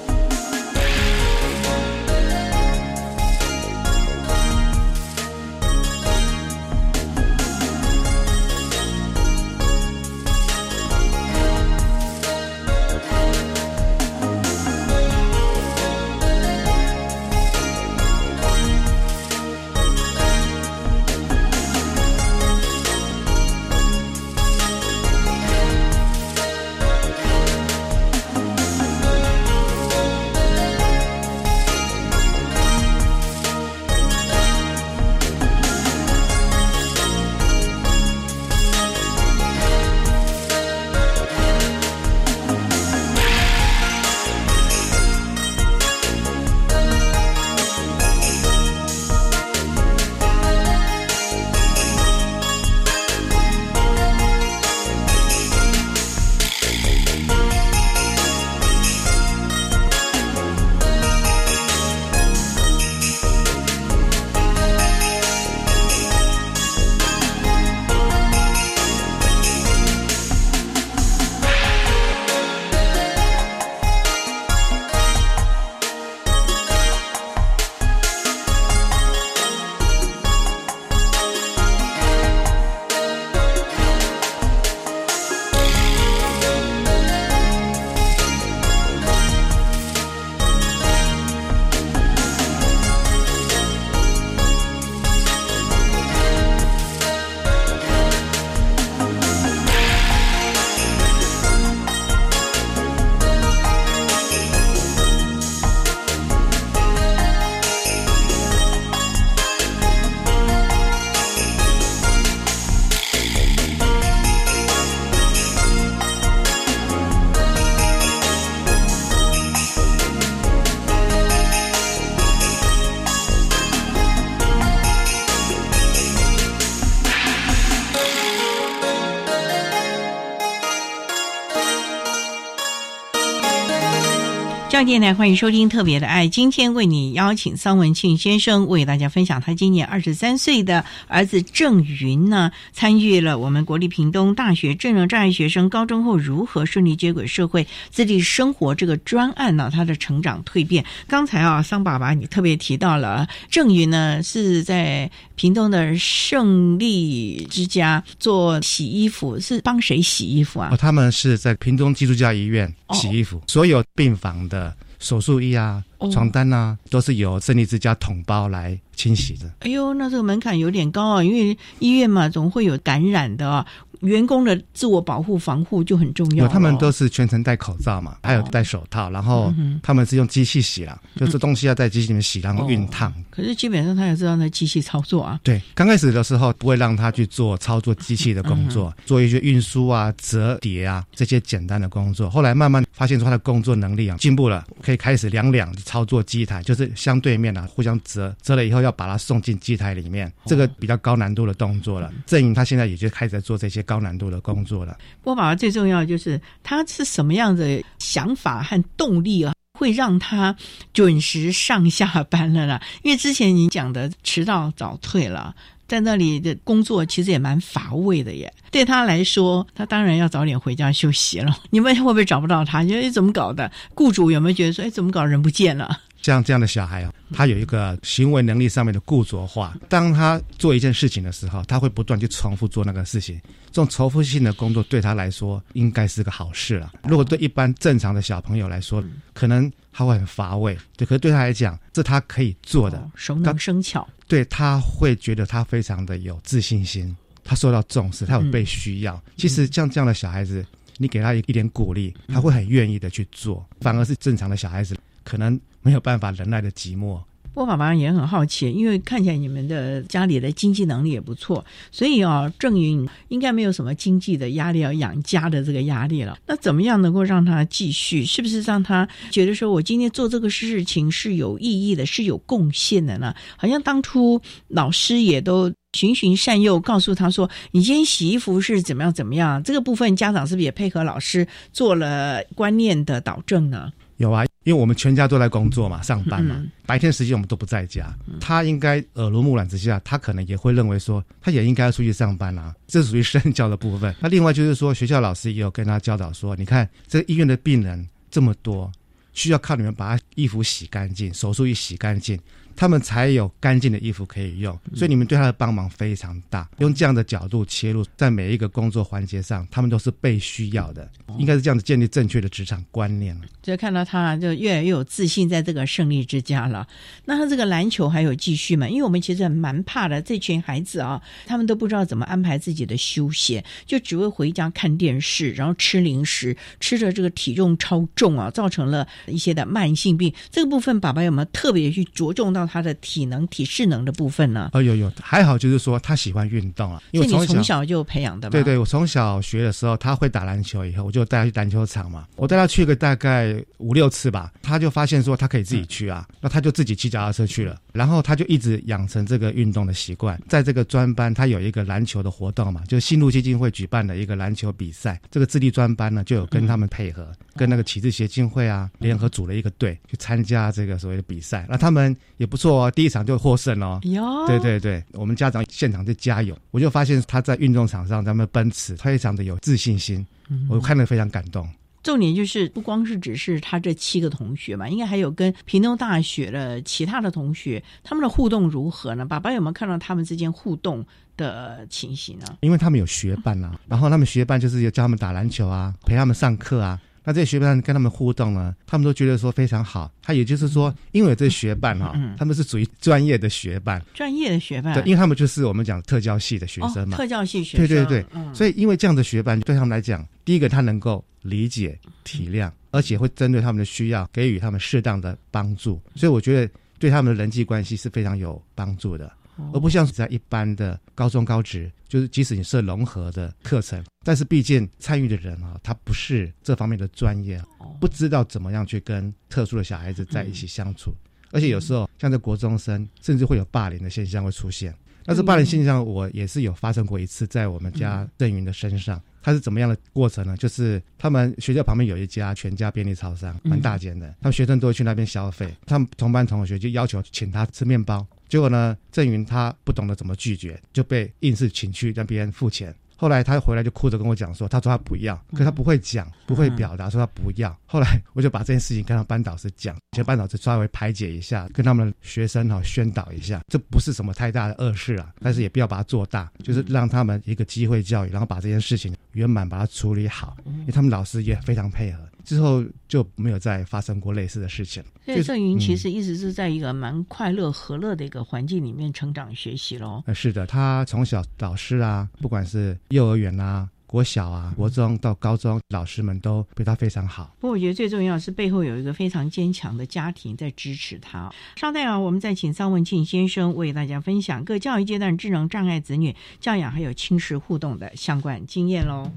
[134.74, 150.84] 教育电台欢迎收听《特别的爱》，今天为你邀请桑文庆先生为大家分享他今年二十三岁的儿子郑云呢，参与了我们国立屏东大学智能障碍学生高中后如何顺利接轨社会、自立生活这个专案呢，他的成长蜕变。
[151.06, 160.70] 刚才啊，桑爸爸你特别提到了郑云呢是在屏东的胜利之家做洗衣服，是帮谁洗衣服啊？
[160.72, 164.64] 哦，他们是在屏东基督教医院洗衣服，所有病房的。
[165.04, 169.52] 手术衣啊，床单啊，都是由胜利之家统包来清洗的。
[169.60, 173.66] 哎呦，那这个门槛有点高啊，因为医院嘛，总会有感染的啊。
[174.04, 176.46] 员工的自我保护防护就很重要。
[176.46, 179.52] 他们都是全程戴口罩嘛，还有戴手套，然后
[179.82, 183.12] 他们是用机器洗了，就这东西要在机器里面洗，然后熨烫。
[183.30, 185.40] 可是基本上他也知道那机器操作啊。
[185.42, 192.28] 对，刚开始的时候不会让他去做操作机器的工作，做一些运输啊、折叠啊这些简单的工作。
[192.30, 202.12] 后来慢慢发现出他的工作能力啊进步了，可以开始两两操作机台，就是相对面啊互相折，折了以后要把它送进机台里面，这个比较高难度的动作了。
[202.26, 204.98] 郑颖他现在也就开始在做这些高高难度的工作了。
[205.22, 210.56] 波宝最重要就是他是什么样的想法和动力啊，会让他
[210.92, 212.82] 准时上下班了啦？
[213.04, 215.54] 因为之前你讲的迟到早退了，
[215.86, 218.52] 在那里的工作其实也蛮乏味的耶。
[218.72, 221.56] 对他来说，他当然要早点回家休息了。
[221.70, 222.82] 你们会不会找不到他？
[222.84, 223.70] 觉得怎么搞的？
[223.94, 226.00] 雇主有没有觉得说，哎，怎么搞人不见了？
[226.32, 229.76] 像这样的小孩啊，他有一个行为能力上面的固着化。
[229.90, 233.38] 当他做一件事情的时候，他会不断去重复做那个事情。
[233.66, 236.92] 这种重复性的工作对他来说应该是个好事了。
[237.06, 239.04] 如果对一般正常的小朋友来说，
[239.34, 240.74] 可能他会很乏味。
[240.96, 244.08] 对，可是对他来讲，这他可以做的，熟能生巧。
[244.26, 247.14] 对他会觉得他非常的有自信心，
[247.44, 249.22] 他受到重视，他有被需要。
[249.36, 250.64] 其实像这样的小孩子，
[250.96, 253.62] 你给他一一点鼓励，他会很愿意的去做。
[253.82, 255.60] 反而是正常的小孩子，可能。
[255.84, 257.20] 没有办法忍耐的寂寞。
[257.54, 266.36] 我爸爸也很好奇，因为看起来你们的家里的经济能力也不错，所以啊，郑云应该没有什么经济的压力要养家的这个压力了。
[266.48, 268.24] 那怎么样能够让他继续？
[268.24, 273.32] 是不是让他觉得说我今天做这个事情是有意义的，是有贡献的呢？
[273.56, 283.92] 好像当初老师也都循循善诱，告诉他说：“你今天洗衣服是怎么样怎么样？”这个部分家长是不是也配合老师做了观念的导正呢？
[284.18, 288.14] 有啊，因为我们全家都在工作嘛，上班嘛，白天时间我们都不在家。
[288.40, 294.14] 他应该耳濡目染之下，他可能也会认为说，他也应该要出去上班啊，这属于身教的部分。
[294.22, 298.90] 那另外就是说，学校老师也有跟他教导说，你看这个医院的病人这么多，
[299.32, 302.38] 需要靠你们把他衣服洗干净，手术一洗干净。
[302.76, 306.68] 他们才有干净的衣服可以用，所以你们对他的帮忙非常大。
[306.78, 311.08] 用这样的角度切入，在每一个工作环节上，他们都是被需要的，
[311.38, 313.42] 应该是这样子建立正确的职场观念了。
[313.62, 316.86] 就看到他就越来越有自信，在这个胜利之家了。
[317.24, 318.88] 那他这个篮球还有继续吗？
[318.88, 330.34] 因为我们其实蛮怕的，这群孩子啊，他们都不知道怎么安排自己的休闲，就只会回家看电视，然后吃零食，吃着这个体重超重啊，造成了一些的慢性病。
[330.50, 332.63] 这个部分，爸爸有没有特别去着重到？
[332.66, 334.70] 他的体能、体适能的部分呢？
[334.72, 337.02] 哦，有有，还好，就是说他喜欢运动啊。
[337.10, 338.50] 因为你从小就培养的。
[338.50, 342.26] 对对，我从小学的时候，他会打篮球，以后我就带他去篮球场嘛。
[342.36, 347.76] 我带他去个大概五六次吧，他就发现说他可以自己去啊，那他就自己骑脚踏车去了。
[347.94, 350.40] 然后他就一直养成这个运动的习惯。
[350.48, 355.20] 在这个专班，他有一个篮球的活动嘛，就是新路基金会举办的一个篮球比赛。
[355.30, 361.66] 这个智力专班呢，就有跟他们配合，跟那个启智协进会啊联合组了一个队去参加这个所谓的比赛。
[361.68, 362.48] 那他们也。
[362.54, 363.98] 不错哦，第一场就获胜哦。
[364.04, 370.24] 哟，对对对，我们家长现场就加油，我就发现他在运动场上，他们奔驰非常的有自信心，
[370.68, 371.68] 我看了非常感动。
[372.04, 379.24] 重点就是不光是只是他这七个同学嘛，应该还有跟平东大学的其他的同学，他们的互动如何呢？
[379.24, 381.04] 爸爸有没有看到他们之间互动
[381.36, 382.46] 的情形呢？
[382.60, 387.00] 因为他们有学伴啊，然后他们学伴就是要教他们打篮球啊，陪他们上课啊。
[387.24, 390.12] 那这些学伴跟他们互动呢，他们都觉得说非常好。
[390.22, 409.32] 他也就是说，因为这学伴哈，他们是属于专业的学伴，专业的学伴，对，因为他们就是我们讲特教系的学生嘛，特教系学生，对对对，所以因为这样的学伴对他们来讲，第一个他能够理解体谅，而且会针对他们的需要给予他们适当的帮助，所以我觉得对他们的人际关系是非常有帮助的。
[409.72, 417.62] 而不像是在一般的高中高职，就是即使你是融合的课程，但是毕竟参与的人啊，他不是这方面的专业，
[418.00, 421.14] 不知道怎么样去跟特殊的小孩子在一起相处，
[421.50, 424.94] 而且有时候像在国中生，甚至会有霸凌的现象会出现。
[425.26, 429.20] 但是霸凌现象，我也是有发生过一次，在我们家郑云的身上。
[429.40, 430.56] 他是怎么样的过程呢？
[430.56, 435.74] 就是他们学校旁边有一家全家便利超商，蛮大间的，他们学生都会去那边消费。
[435.86, 442.94] 他们同班同学就要求请他吃面包，结果呢，郑云他不懂得怎么拒绝，就被硬是请去让别人付钱。
[443.16, 447.76] 后来他回来就哭着跟我讲说，他说他不要，可他不会讲，不会表达，说他不要。
[447.84, 462.20] 后来我就把这件事情跟他班导师讲，请班导师稍微排解一下，跟他们学生哈宣导一下，这不是什么太大的恶事啊，但是也不要把它做大，就是让他们一个机会教育，然后把这件事情圆满把它处理好，因为他们老师也非常配合。
[462.44, 465.02] 之后就没有再发生过类似的事情。
[465.24, 470.22] 所以郑云其实一直是在一个蛮快乐和乐的一个环境里面成长学习喽。
[470.26, 477.56] 呃，是的，他从小老师啊，不管是幼儿园啊、国小啊、国中到高中，老师们都对他非常好。
[477.58, 481.50] 不过我觉得最重要是背后有一个非常坚强的家庭在支持他。
[481.76, 489.30] 稍待啊，我们再请桑文庆先生为大家分享各教育阶段智能障碍子女教养还有亲师互动的相关经验喽。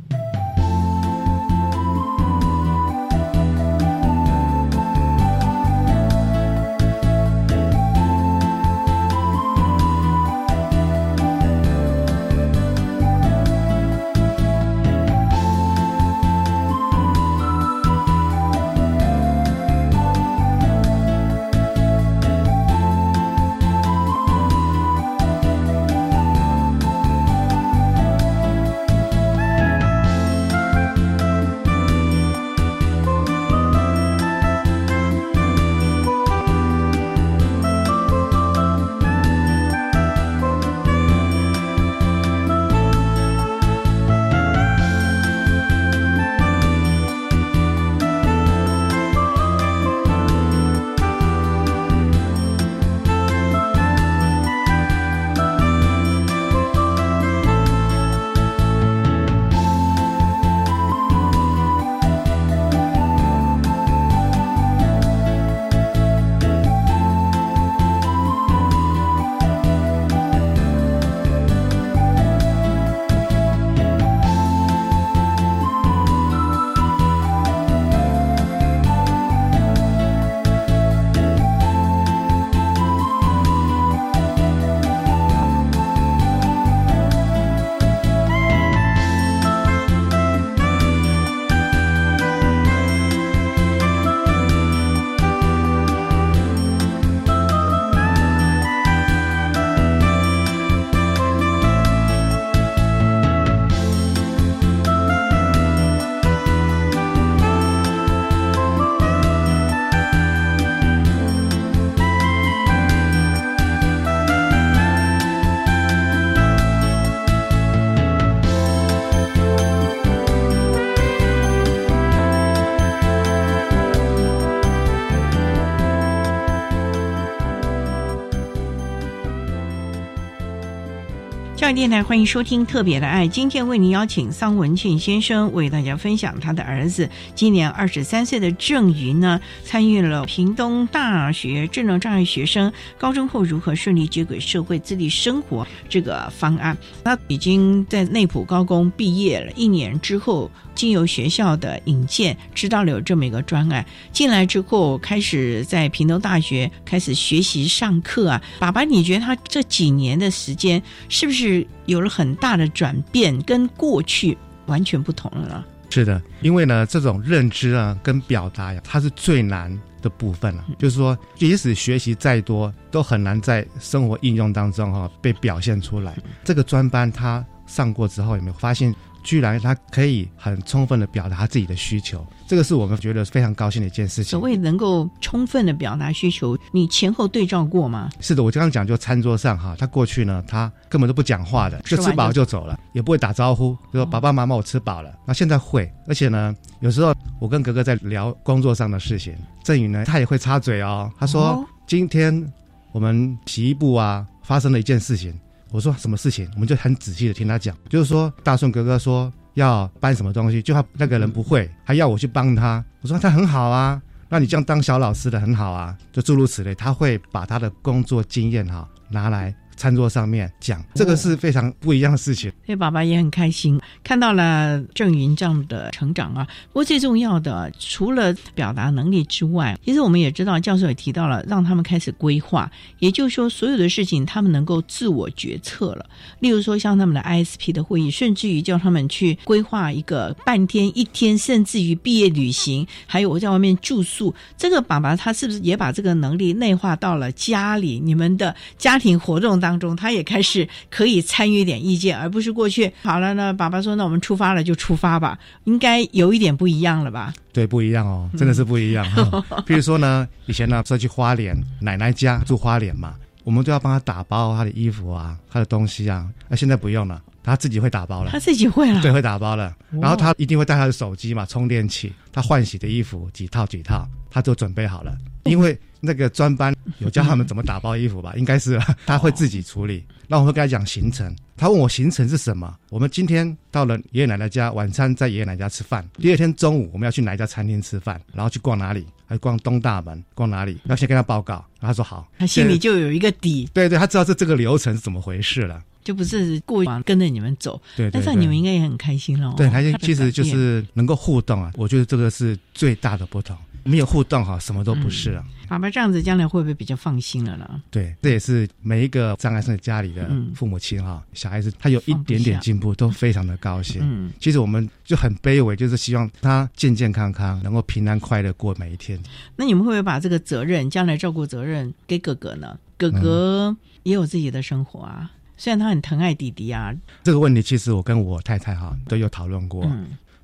[131.67, 146.77] 教育电台欢迎收听《特别的爱》，今天为您邀请桑文庆先生为大家分享他的儿子今年二十三岁的郑云呢，参与了屏东大学智能障碍学生高中后如何顺利接轨社会、自立生活这个方案。
[147.03, 158.41] 他已经在内埔高工毕业了一年之后，经由学校的引荐，知道了有这么一个专案，进来之后开始在平东大学开始学习上课啊。
[158.59, 161.67] 爸爸，你觉得他这几年的时间是不是？
[161.87, 165.63] 有了很大的转变，跟过去完全不同了呢。
[165.89, 169.71] 是的，因为呢，这种认知啊，跟表达呀，它是最难
[170.01, 170.65] 的部分了。
[170.77, 176.13] 就是说，即使学习再多，都很难在生活应用当中哈被表现出来。
[176.43, 178.93] 这个专班他上过之后，有没有发现？
[179.27, 184.31] 居然他可以很充分的表达自己的需求，这个是我们觉得非常高兴的一件事情。
[184.31, 188.09] 所谓能够充分的表达需求，你前后对照过吗？
[188.21, 195.13] 是的，我刚刚讲就餐桌上哈，他过去呢，他根本都不讲话的，就吃饱就走了，也不会打招呼，就说爸爸妈妈我吃饱了。
[195.25, 202.49] 那现在会，而且呢，有时候我跟格格在聊工作上的事情，振宇呢他也会插嘴哦，他说今天
[202.93, 205.37] 我们洗衣部啊发生了一件事情。
[205.71, 207.75] 我说什么事情，我们就很仔细的听他讲。
[207.89, 212.83] 就是说，大顺哥哥说要搬什么东西，就他那个人不会，还要我去帮他。
[213.01, 216.73] 我说他很好啊，那你这样当小老师的很好啊，就诸如此类。
[216.73, 222.51] 他会把他的工作经验哈拿来餐桌上面讲，这个是非常不一样的事情。
[222.65, 226.45] 所以爸爸也很开心，看到了郑云这样的成长啊。
[226.67, 232.69] 不过最重要的，除了表达能力之外，其实我们也知道，教授也提到了，让他们开始规划，
[232.99, 236.05] 也就是说，所有的事情他们能够自我决策了。
[236.39, 247.99] 例如说，像他们的 ISP 的会议，甚至于叫他们去规划一个半天、一天，甚至于毕业旅行，还有我在外面住宿，这个爸爸他是不是也把这个能力内化到了家里？
[247.99, 253.51] 你们的家庭活动当中，他也开始可以参与一点意见，而不是过去好了呢？
[253.51, 257.33] 爸爸说：“那我们出发了，就出发吧。”应该有一点不一样了吧？
[257.51, 259.03] 对，不一样哦，真的是不一样。
[259.65, 266.29] 比如说呢，以前呢，说去花莲奶奶家住花莲嘛，我们都要帮他打包他的衣服啊，他的东西啊。
[266.47, 268.29] 那现在不用了，他自己会打包了。
[268.31, 269.75] 他自己会了，对，会打包了。
[269.89, 275.17] 然后他一定会带他的手机嘛，充电器，他换洗的衣服几套几套，他都准备好了。
[275.45, 280.03] 因为那个专班有教他们怎么打包衣服吧， 应该是他会自己处理。
[280.27, 282.75] 那我会跟他讲行程，他问我行程是什么？
[282.89, 286.05] 我们今天到了爷爷奶奶家，晚餐在爷爷奶奶家吃饭。
[286.17, 289.05] 第二天中午我们要去哪一家餐厅吃饭，然后去逛哪里？
[289.25, 290.77] 还逛东大门，逛哪里？
[290.85, 291.53] 要先跟他报告。
[291.79, 293.69] 然后他说好，他心里就有一个底。
[293.73, 295.81] 对对，他知道这这个流程是怎么回事了。
[296.03, 299.53] 就不是过往跟着你们走，对，但是你们应该也很开心了。
[299.57, 303.57] 对，开心，其实就是能够互动啊，我觉得这个是最大的不同。
[303.87, 305.43] 没有互动哈，什么都不是啊。
[305.67, 307.81] 爸爸这样子，将来会不会比较放心了呢？
[307.91, 313.99] 对，这也是每一个障碍生家里的父母亲哈，小孩子他有一点点进步，都非常的高兴。
[314.01, 319.19] 嗯，其实我们就很卑微，就是希望他健健康康，能够平安快乐过每一天。
[319.55, 322.77] 那你们会不会把这个责任，将来照顾责任给哥哥呢？
[322.97, 325.31] 哥哥也有自己的生活啊。
[325.57, 329.91] 虽然他很疼爱弟弟啊，这个问题其实我跟我太太哈都有讨论过，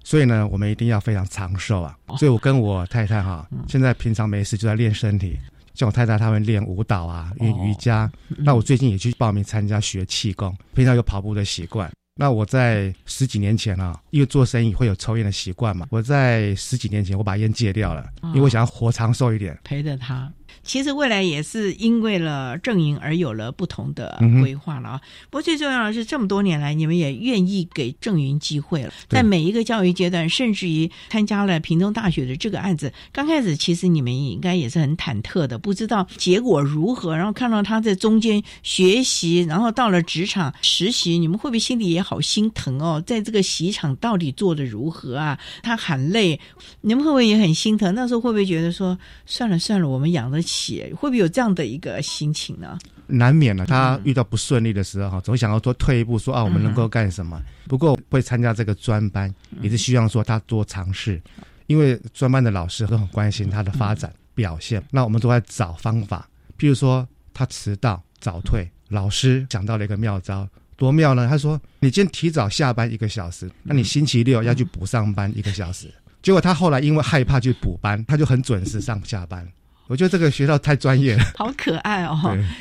[0.03, 1.97] 所以呢，我们一定要非常长寿啊。
[2.17, 5.37] 所以我跟我太太哈，现在平常没事就在练身体，
[5.73, 8.11] 像我太太他们练舞蹈啊、练瑜伽。
[8.37, 11.89] 那我最近也去报名参加学气功，平常有跑步的习惯。
[12.15, 20.31] 那我在十几年前啊，因为做生意会有抽烟的习惯嘛，我在十几年前我把烟戒掉了，因为我想要活长寿一点，陪着他。
[20.63, 25.01] 其实未来也是因为了正营而有了不同的规划了啊。
[25.29, 28.93] 不过最重要的是，这么多年来，你们也愿意给正营机会了。
[29.09, 37.15] 在每一个教育阶段，甚至于参加了屏东大学的这个案子，刚开始其实你们应该也是很忐忑的，不知道结果如何。
[37.15, 43.03] 然后看到他在中间学习，然后到了职场实习，你们会不会心里也好心疼哦？
[43.05, 45.37] 在这个习场到底做的如何啊？
[45.61, 46.39] 他喊累，
[46.81, 47.93] 你们会不会也很心疼？
[47.93, 50.52] 那时候会不会觉得说，算了算了，我们养得起。
[50.95, 52.77] 会不会有这样的一个心情呢？
[53.07, 57.41] 难免了，他遇到不顺利的时候哈，总想要多退一步，说啊，我们能够干什么？
[57.67, 61.21] 不过会参加这个专班，也是希望说他多尝试，
[61.67, 64.81] 因为专班的老师都很关心他的发展表现。
[64.89, 66.27] 那我们都在找方法，
[66.57, 70.47] 譬如说他迟到早退，老师想到了一个妙招，
[70.77, 71.27] 多妙呢？
[71.27, 75.93] 他说：“你今天提早下班一个小时，那你星期六要去补上班一个小时。”
[76.23, 79.45] 结果他后来因为害怕去补班，他就很准时上下班。
[79.87, 82.17] 我觉得这个学校太专业了， 好可爱哦！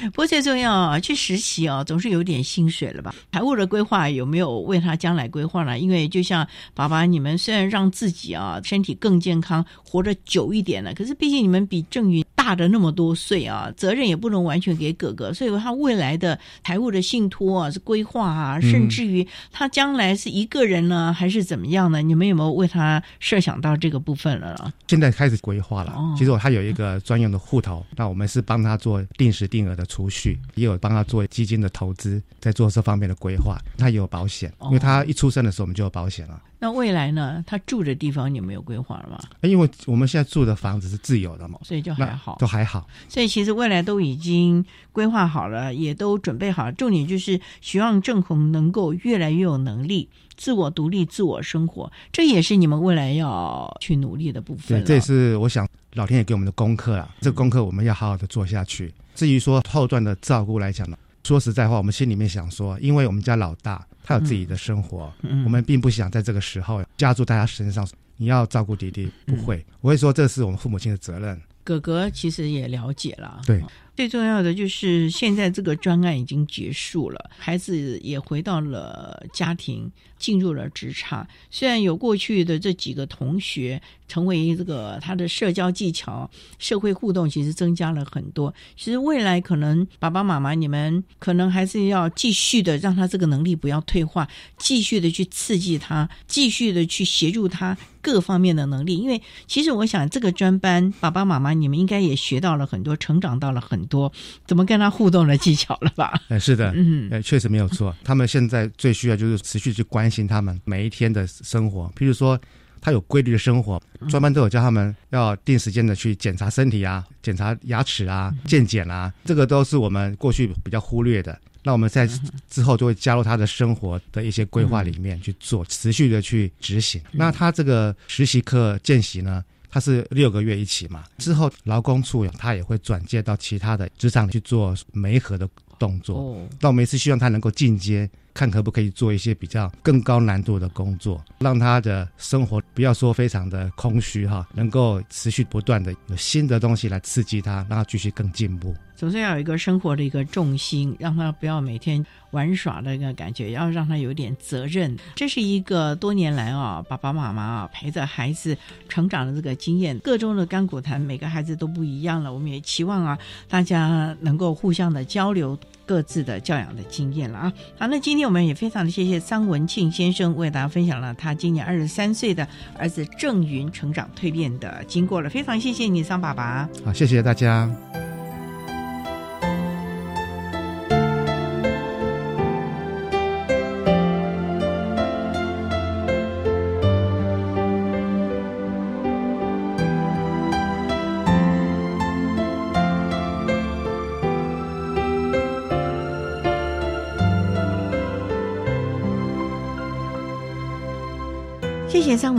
[0.07, 3.15] 不过最重要啊，去实习啊，总是有点薪水了吧？
[3.33, 5.79] 财务的规划有没有为他将来规划呢？
[5.79, 22.03] 因为就像爸爸，你们虽然让自己啊身体更健康，活得久一点了，可是毕竟你们比郑云大的那么多岁啊，责任也不能完全给哥哥，所以他未来的财务的信托啊，是规划啊，甚至于他将来是一个人呢，还是怎么样呢？
[22.03, 24.73] 你们有没有为他设想到这个部分了？
[24.89, 25.95] 现在开始规划了。
[26.19, 33.61] 其实我他有一个专用的户头，那我们是帮他做定时定额的储蓄，也有帮他做基金的投资，在做这方面的规划。
[33.77, 36.41] 他也有保险，因为他一出生的时候我们就有保险了。
[36.59, 37.45] 那未来呢？
[37.47, 39.21] 他住的地方你们有规划了吗？
[39.43, 42.89] 因为我们现在住的房子是自由的嘛，所以就还好，都还好。
[43.11, 46.73] 所以其实未来都已经规划好了，也都准备好了。
[46.73, 50.09] 重点就是希望正红能够越来越有能力，
[50.39, 54.81] 自我独立、自我生活，这也是你们未来要去努力的部分。
[54.81, 57.15] 对，这也是我想老天爷给我们的功课啊。
[57.21, 58.93] 这个功课我们要好好的做下去。
[59.15, 63.87] 至于说后段的照顾来讲呢，说实在话，我们心里面想说，因为我们家老大。
[64.05, 65.15] 他有自己的生活，
[65.45, 67.89] 我们并不想在这个时候加注在他身上。
[68.17, 71.41] 你要照顾弟弟，不会，我会说这是我们父母亲的责任。
[71.63, 73.63] 哥哥其实也了解了，对，
[73.95, 79.89] 最重要的就是现在这个专案已经结束了，孩子也回到了家庭，
[80.19, 81.25] 进入了职场。
[81.49, 83.81] 虽然有过去的这几个同学。
[84.13, 88.53] 成为这个他的社交技巧、社会互动，其实增加了很多。
[88.77, 98.99] 其实未来可能爸爸妈妈你们可能还是要继续的让他这个能力不要退化，继续的去刺激他，继续的去协助他各方面的能力。
[98.99, 104.13] 因为其实我想这个专班爸爸妈妈你们应该也学到了很多，成长到了很多
[104.47, 106.21] 怎么跟他互动的技巧了吧？
[106.29, 107.97] 哎，是的，嗯，哎，确实没有错。
[108.05, 112.39] 他们现在最需要就是持续去关心他们每一天的生活，譬如说。
[112.83, 121.41] 他有规律的生活，专班都有教他们要定时间的去检查身体啊，检查牙齿啊，健检啊，这个都是我们过去比较忽略的。
[121.63, 122.09] 那我们在
[122.51, 127.01] 之后就会加入他的生活的一些规划里面去做，持续的去执行。
[127.13, 136.37] 那他这个实习课见习呢，他是六个月一起嘛，之后劳工处他也会转介到其他的职场去做媒合的动作。
[136.61, 138.11] 那我们也是希望他能够进阶。
[138.35, 148.75] 看可不可以做一些比较更高难度的工作，让他的生活不要说非常的空虚哈，能够持续不断的有新的东西来刺激他，让他继续更进步。
[149.03, 154.97] 总是要有一个生活的一个重心，让他不要每天玩耍的一个感觉，要让他有点责任。
[155.17, 158.57] 这是一个多年来啊，爸爸妈妈啊陪着孩子
[158.89, 159.99] 成长的这个经验。
[159.99, 162.33] 各中的甘苦谈，每个孩子都不一样了。
[162.33, 165.59] 我们也期望啊，大家能够互相的交流。
[165.85, 167.53] 各自的教养的经验了啊！
[167.77, 172.47] 好，那今天我们也非常的谢谢张文庆先生为大家分享了他今年二十三岁的
[172.79, 176.67] 儿子郑云成长蜕变的经过了，非常谢谢你，桑爸爸。
[176.85, 177.69] 好，谢谢大家。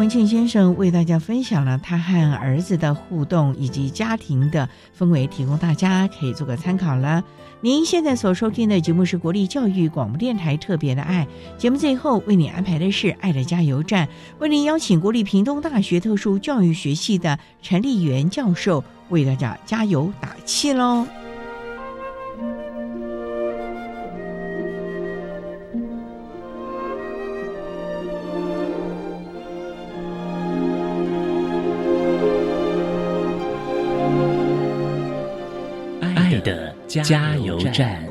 [0.04, 4.68] 文庆先生为大家分享了他和儿子的互动以及家庭的
[4.99, 7.24] 氛围，提供大家可以做个参考了。
[7.62, 11.26] 您现在所收听的节目是国立教育广播电台特别的爱
[11.58, 14.06] 节目，最后为你安排的是爱的加油站，
[14.39, 21.08] 为您邀请国立屏东大学特殊教育学系的陈立元教授为大家加油打气喽。
[37.02, 38.04] 加油站。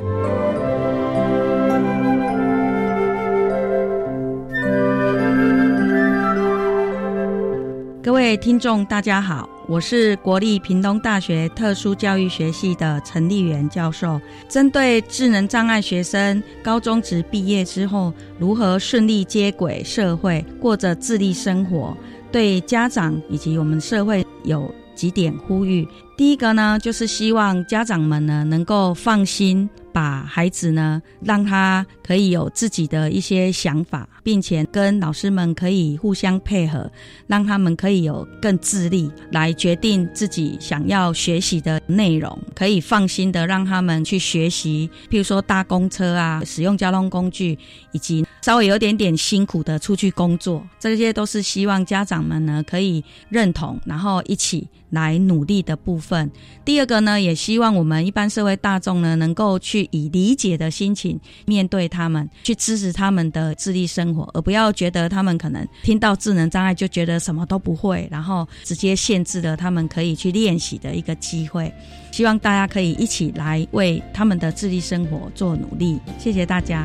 [8.03, 14.21] 各位听众，大家好，我是国立屏东大学特殊教育学系的陈立元教授。
[14.49, 21.97] 针对智能障碍学生高中职毕业之后如何顺利接轨社会，过着自立生活，
[22.33, 25.87] 对家长以及我们社会有几点呼吁。
[26.23, 36.89] 第一个呢，就是希望家长们呢能够放心，把孩子呢让他可以有自己的一些想法，并且跟老师们可以互相配合，
[37.27, 47.59] 让他们可以有更自立来决定自己想要学习的内容，可以放心的让他们去学习，譬如说搭公车啊，使用交通工具，
[47.91, 56.31] 以及稍微有点点辛苦的出去工作，这些都是希望家长们呢可以认同，然后一起来努力的部分。
[56.65, 71.73] 第二个呢，也希望我们一般社会大众呢，能够去以理解的心情面对他们，去支持他们的智力生活，而不要觉得他们可能听到智能障碍就觉得什么都不会，然后直接限制了他们可以去练习的一个机会。
[72.11, 75.99] 希望大家可以一起来为他们的智力生活做努力。
[76.19, 76.85] 谢谢大家。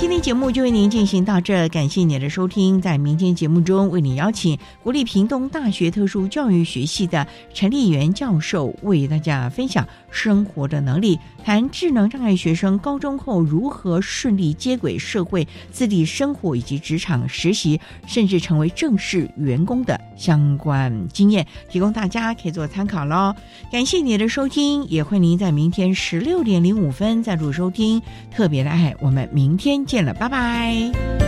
[0.00, 2.80] 今天节目就为您进行到这，感谢您的收听。
[2.80, 23.34] 在明天节目中，为您邀请国立屏东大学特殊教育学系的陈立元教授为大家分享生活的能力，谈智能障碍学生高中后如何顺利接轨社会、自立生活以及职场实习，甚至成为正式员工的相关经验，提供大家可以做参考喽。
[23.72, 28.94] 感谢您的收听，也欢迎您在明天十六点零五分再度收听特别的爱。
[29.00, 30.14] 我们明天见了。
[30.18, 31.27] 拜拜。